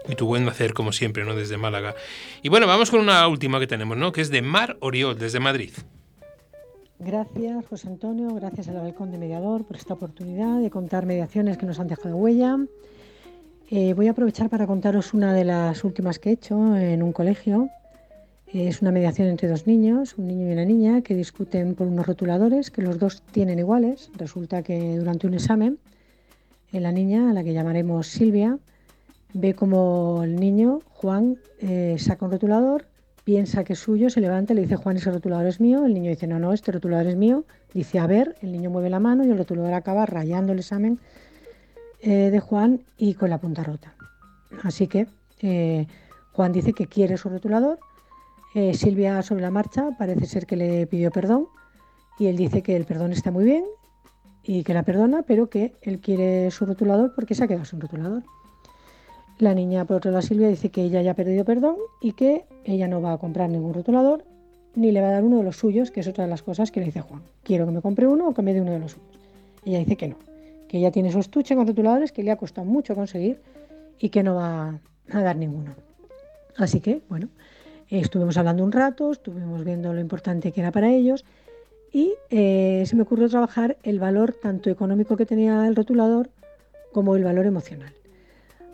[0.08, 1.34] y tu buen hacer, como siempre, ¿no?
[1.34, 1.94] Desde Málaga.
[2.42, 4.12] Y bueno, vamos con una última que tenemos, ¿no?
[4.12, 5.72] Que es de Mar Oriol, desde Madrid.
[6.98, 11.66] Gracias, José Antonio, gracias al Balcón de Mediador por esta oportunidad de contar mediaciones que
[11.66, 12.58] nos han dejado huella.
[13.70, 17.12] Eh, voy a aprovechar para contaros una de las últimas que he hecho en un
[17.12, 17.70] colegio.
[18.46, 22.06] Es una mediación entre dos niños, un niño y una niña, que discuten por unos
[22.06, 24.10] rotuladores que los dos tienen iguales.
[24.14, 25.78] Resulta que durante un examen,
[26.70, 28.58] eh, la niña, a la que llamaremos Silvia,
[29.34, 32.86] ve como el niño, Juan, eh, saca un rotulador,
[33.24, 35.84] piensa que es suyo, se levanta y le dice, Juan, ese rotulador es mío.
[35.84, 37.44] El niño dice, no, no, este rotulador es mío.
[37.72, 40.98] Dice, a ver, el niño mueve la mano y el rotulador acaba rayando el examen
[42.00, 43.94] eh, de Juan y con la punta rota.
[44.62, 45.06] Así que
[45.40, 45.86] eh,
[46.32, 47.78] Juan dice que quiere su rotulador.
[48.74, 51.46] Silvia sobre la marcha parece ser que le pidió perdón
[52.18, 53.64] y él dice que el perdón está muy bien
[54.42, 57.80] y que la perdona, pero que él quiere su rotulador porque se ha quedado sin
[57.80, 58.24] rotulador.
[59.38, 62.44] La niña, por otro lado, Silvia dice que ella ya ha perdido perdón y que
[62.64, 64.24] ella no va a comprar ningún rotulador
[64.74, 66.70] ni le va a dar uno de los suyos, que es otra de las cosas
[66.70, 67.22] que le dice Juan.
[67.42, 69.18] Quiero que me compre uno o que me dé uno de los suyos.
[69.64, 70.16] Ella dice que no,
[70.68, 73.40] que ella tiene su estuche con rotuladores que le ha costado mucho conseguir
[73.98, 74.80] y que no va
[75.10, 75.74] a dar ninguno.
[76.56, 77.28] Así que, bueno,
[77.88, 81.24] estuvimos hablando un rato, estuvimos viendo lo importante que era para ellos
[81.92, 86.30] y eh, se me ocurrió trabajar el valor tanto económico que tenía el rotulador
[86.92, 87.92] como el valor emocional.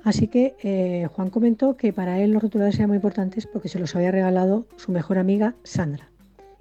[0.08, 3.78] Así que eh, Juan comentó que para él los rotuladores eran muy importantes porque se
[3.78, 6.08] los había regalado su mejor amiga Sandra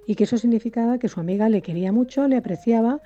[0.06, 3.00] y que eso significaba que su amiga le quería mucho, le apreciaba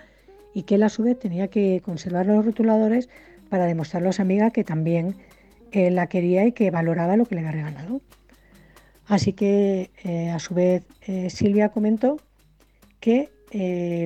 [0.53, 3.09] y que él a su vez tenía que conservar los rotuladores
[3.51, 5.14] para demostrarle a su amiga que también
[5.70, 8.01] eh, la quería y que valoraba lo que le había regalado.
[9.07, 10.84] Así que eh, a su vez
[11.28, 12.16] Silvia comentó
[12.99, 13.30] que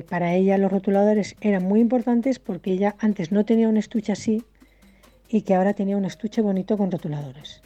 [0.07, 4.43] para ella los rotuladores eran muy importantes porque ella antes no tenía un estuche así
[5.29, 7.61] y que ahora tenía un estuche bonito con rotuladores.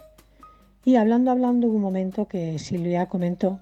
[0.84, 3.60] Y hablando, hablando, hubo un momento que Silvia comentó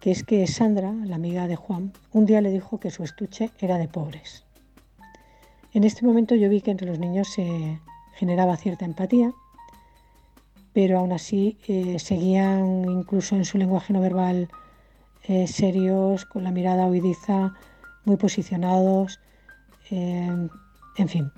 [0.00, 3.50] que es que Sandra, la amiga de Juan, un día le dijo que su estuche
[3.58, 4.44] era de pobres.
[5.72, 7.80] En este momento yo vi que entre los niños se
[8.14, 9.32] generaba cierta empatía,
[10.74, 14.50] pero aún así eh, seguían incluso en su lenguaje no verbal
[15.26, 17.54] eh, serios, con la mirada huidiza,
[18.04, 19.20] muy posicionados,
[19.90, 20.48] eh,
[20.98, 21.32] en fin.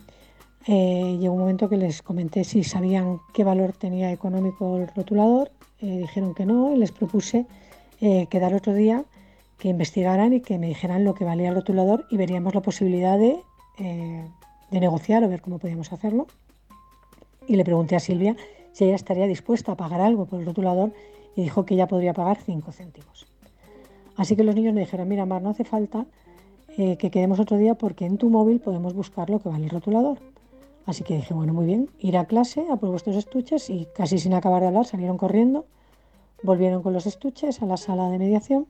[0.68, 5.52] Eh, llegó un momento que les comenté si sabían qué valor tenía económico el rotulador,
[5.80, 7.46] eh, dijeron que no y les propuse
[8.00, 9.04] eh, quedar otro día,
[9.58, 13.16] que investigaran y que me dijeran lo que valía el rotulador y veríamos la posibilidad
[13.18, 13.38] de,
[13.78, 16.26] de negociar o ver cómo podíamos hacerlo.
[17.46, 18.36] Y le pregunté a Silvia
[18.72, 20.92] si ella estaría dispuesta a pagar algo por el rotulador
[21.36, 23.26] y dijo que ella podría pagar 5 céntimos.
[24.16, 26.06] Así que los niños me dijeron, mira Mar, no hace falta
[26.76, 30.18] que quedemos otro día porque en tu móvil podemos buscar lo que vale el rotulador.
[30.86, 34.18] Así que dije, bueno, muy bien, ir a clase a por vuestros estuches y casi
[34.18, 35.66] sin acabar de hablar salieron corriendo,
[36.42, 38.66] volvieron con los estuches a la sala de mediación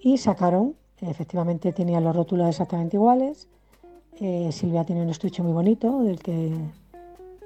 [0.00, 3.48] y sacaron, efectivamente tenían los rótulos exactamente iguales,
[4.20, 6.52] eh, Silvia tiene un estuche muy bonito del que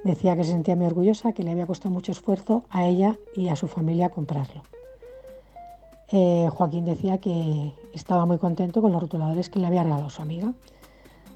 [0.04, 3.48] Decía que se sentía muy orgullosa, que le había costado mucho esfuerzo a ella y
[3.48, 4.62] a su familia comprarlo.
[6.10, 10.20] Eh, Joaquín decía que estaba muy contento con los rotuladores que le había regalado su
[10.20, 10.52] amiga.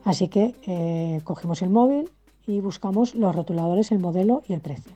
[0.04, 2.10] Así que eh, cogimos el móvil
[2.46, 4.92] y buscamos los rotuladores, el modelo y el precio.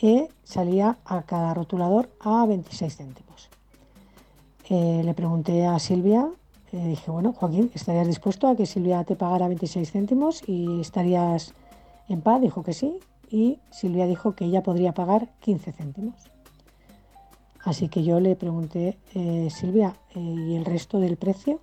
[0.00, 3.48] Y salía a cada rotulador a 26 céntimos.
[4.70, 6.28] Eh, le pregunté a Silvia,
[6.70, 11.54] dije, bueno, Joaquín, ¿estarías dispuesto a que Silvia te pagara 26 céntimos y estarías
[12.08, 12.40] en paz?
[12.40, 12.98] Dijo que sí.
[13.30, 16.14] Y Silvia dijo que ella podría pagar 15 céntimos.
[17.64, 21.60] Así que yo le pregunté, eh, Silvia, eh, ¿y el resto del precio?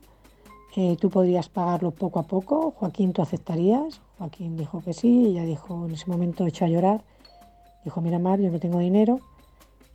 [0.76, 2.72] Eh, ¿Tú podrías pagarlo poco a poco?
[2.72, 4.02] Joaquín, ¿tú aceptarías?
[4.18, 7.04] Joaquín dijo que sí, ella dijo, en ese momento echó a llorar.
[7.84, 9.20] Dijo, mira Mar, yo no tengo dinero,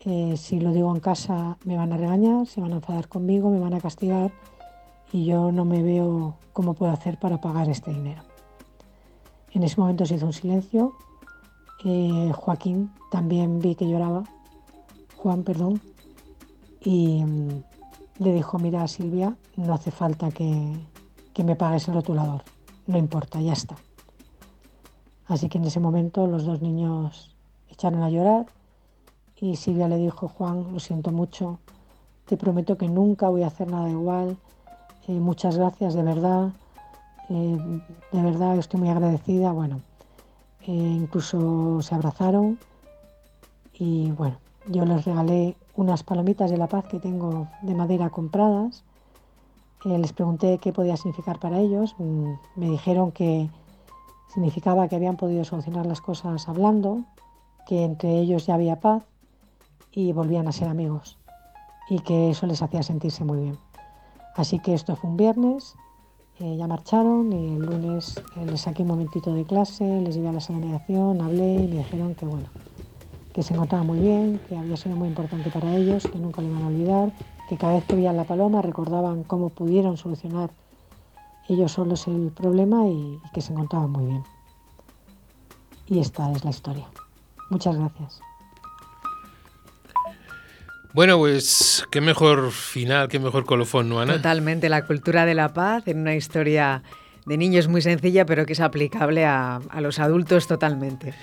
[0.05, 3.59] si lo digo en casa me van a regañar, se van a enfadar conmigo, me
[3.59, 4.33] van a castigar
[5.13, 8.23] y yo no me veo cómo puedo hacer para pagar este dinero.
[9.53, 10.95] En ese momento se hizo un silencio.
[12.33, 14.25] Joaquín también vi que lloraba.
[15.17, 15.83] Juan, perdón,
[16.83, 17.63] y mm,
[18.21, 20.79] le dijo, mira Silvia, no hace falta que
[21.45, 22.43] me pagues el rotulador,
[22.87, 23.77] no importa, ya está.
[25.31, 27.37] Así que en ese momento los dos niños
[27.71, 28.47] echaron a llorar
[29.37, 31.61] y Silvia le dijo, Juan, lo siento mucho,
[32.27, 34.37] te prometo que nunca voy a hacer nada igual,
[35.07, 36.51] eh, muchas gracias, de verdad,
[37.29, 37.59] eh,
[38.11, 39.53] de verdad estoy muy agradecida.
[39.53, 39.81] Bueno,
[40.63, 42.59] eh, incluso se abrazaron
[43.73, 48.83] y bueno, yo les regalé unas palomitas de la paz que tengo de madera compradas.
[49.85, 51.95] Les pregunté qué podía significar para ellos.
[51.99, 53.49] Mm, me dijeron que
[54.33, 57.05] significaba que habían podido solucionar las cosas hablando,
[57.67, 59.03] que entre ellos ya había paz
[59.93, 61.19] y volvían a ser amigos
[61.89, 63.59] y que eso les hacía sentirse muy bien.
[64.37, 65.75] Así que esto fue un viernes,
[66.39, 70.29] eh, ya marcharon y el lunes eh, les saqué un momentito de clase, les llevé
[70.29, 72.47] a la señalización, hablé y me dijeron que bueno,
[73.35, 76.49] que se encontraba muy bien, que había sido muy importante para ellos, que nunca le
[76.49, 77.13] iban a olvidar,
[77.49, 80.51] que cada vez que veían la paloma recordaban cómo pudieron solucionar
[81.55, 84.23] ellos solos el problema y, y que se encontraban muy bien.
[85.87, 86.87] Y esta es la historia.
[87.51, 88.21] Muchas gracias.
[90.93, 94.15] Bueno, pues qué mejor final, qué mejor colofón, ¿no, Ana?
[94.15, 96.83] Totalmente, la cultura de la paz en una historia
[97.27, 101.15] de niños muy sencilla, pero que es aplicable a, a los adultos totalmente.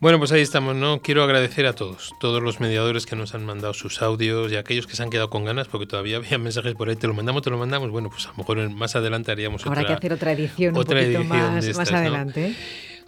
[0.00, 1.02] Bueno, pues ahí estamos, ¿no?
[1.02, 4.60] Quiero agradecer a todos, todos los mediadores que nos han mandado sus audios y a
[4.60, 7.12] aquellos que se han quedado con ganas, porque todavía había mensajes por ahí, te lo
[7.12, 7.90] mandamos, te lo mandamos.
[7.90, 9.88] Bueno, pues a lo mejor más adelante haríamos Habrá otra.
[9.88, 12.46] que hacer otra edición otra un poquito edición más, de más adelante.
[12.46, 12.54] ¿eh?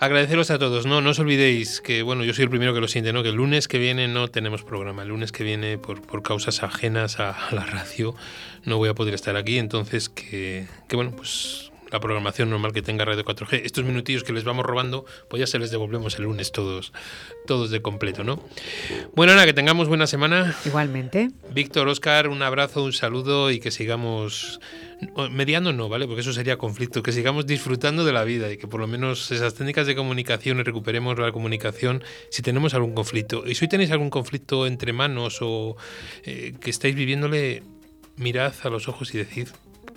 [0.01, 2.89] Agradeceros a todos, no, no os olvidéis que, bueno, yo soy el primero que lo
[2.89, 3.23] siente, ¿no?
[3.23, 5.03] Que el lunes que viene no tenemos programa.
[5.03, 8.15] El lunes que viene, por, por causas ajenas a, a la radio,
[8.65, 9.57] no voy a poder estar aquí.
[9.59, 13.63] Entonces, que, que bueno, pues la programación normal que tenga Radio 4G.
[13.65, 16.93] Estos minutillos que les vamos robando, pues ya se les devolvemos el lunes todos,
[17.47, 18.43] todos de completo, ¿no?
[19.15, 20.57] Bueno, Ana, que tengamos buena semana.
[20.65, 21.31] Igualmente.
[21.53, 24.59] Víctor, Oscar, un abrazo, un saludo y que sigamos
[25.31, 26.07] mediando no, ¿vale?
[26.07, 29.31] Porque eso sería conflicto, que sigamos disfrutando de la vida y que por lo menos
[29.31, 33.45] esas técnicas de comunicación y recuperemos la comunicación si tenemos algún conflicto.
[33.47, 35.77] Y si hoy tenéis algún conflicto entre manos o
[36.25, 37.63] eh, que estáis viviéndole,
[38.17, 39.49] mirad a los ojos y decid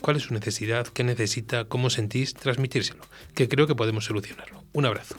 [0.01, 4.63] cuál es su necesidad, qué necesita, cómo sentís, transmitírselo, que creo que podemos solucionarlo.
[4.73, 5.15] Un abrazo.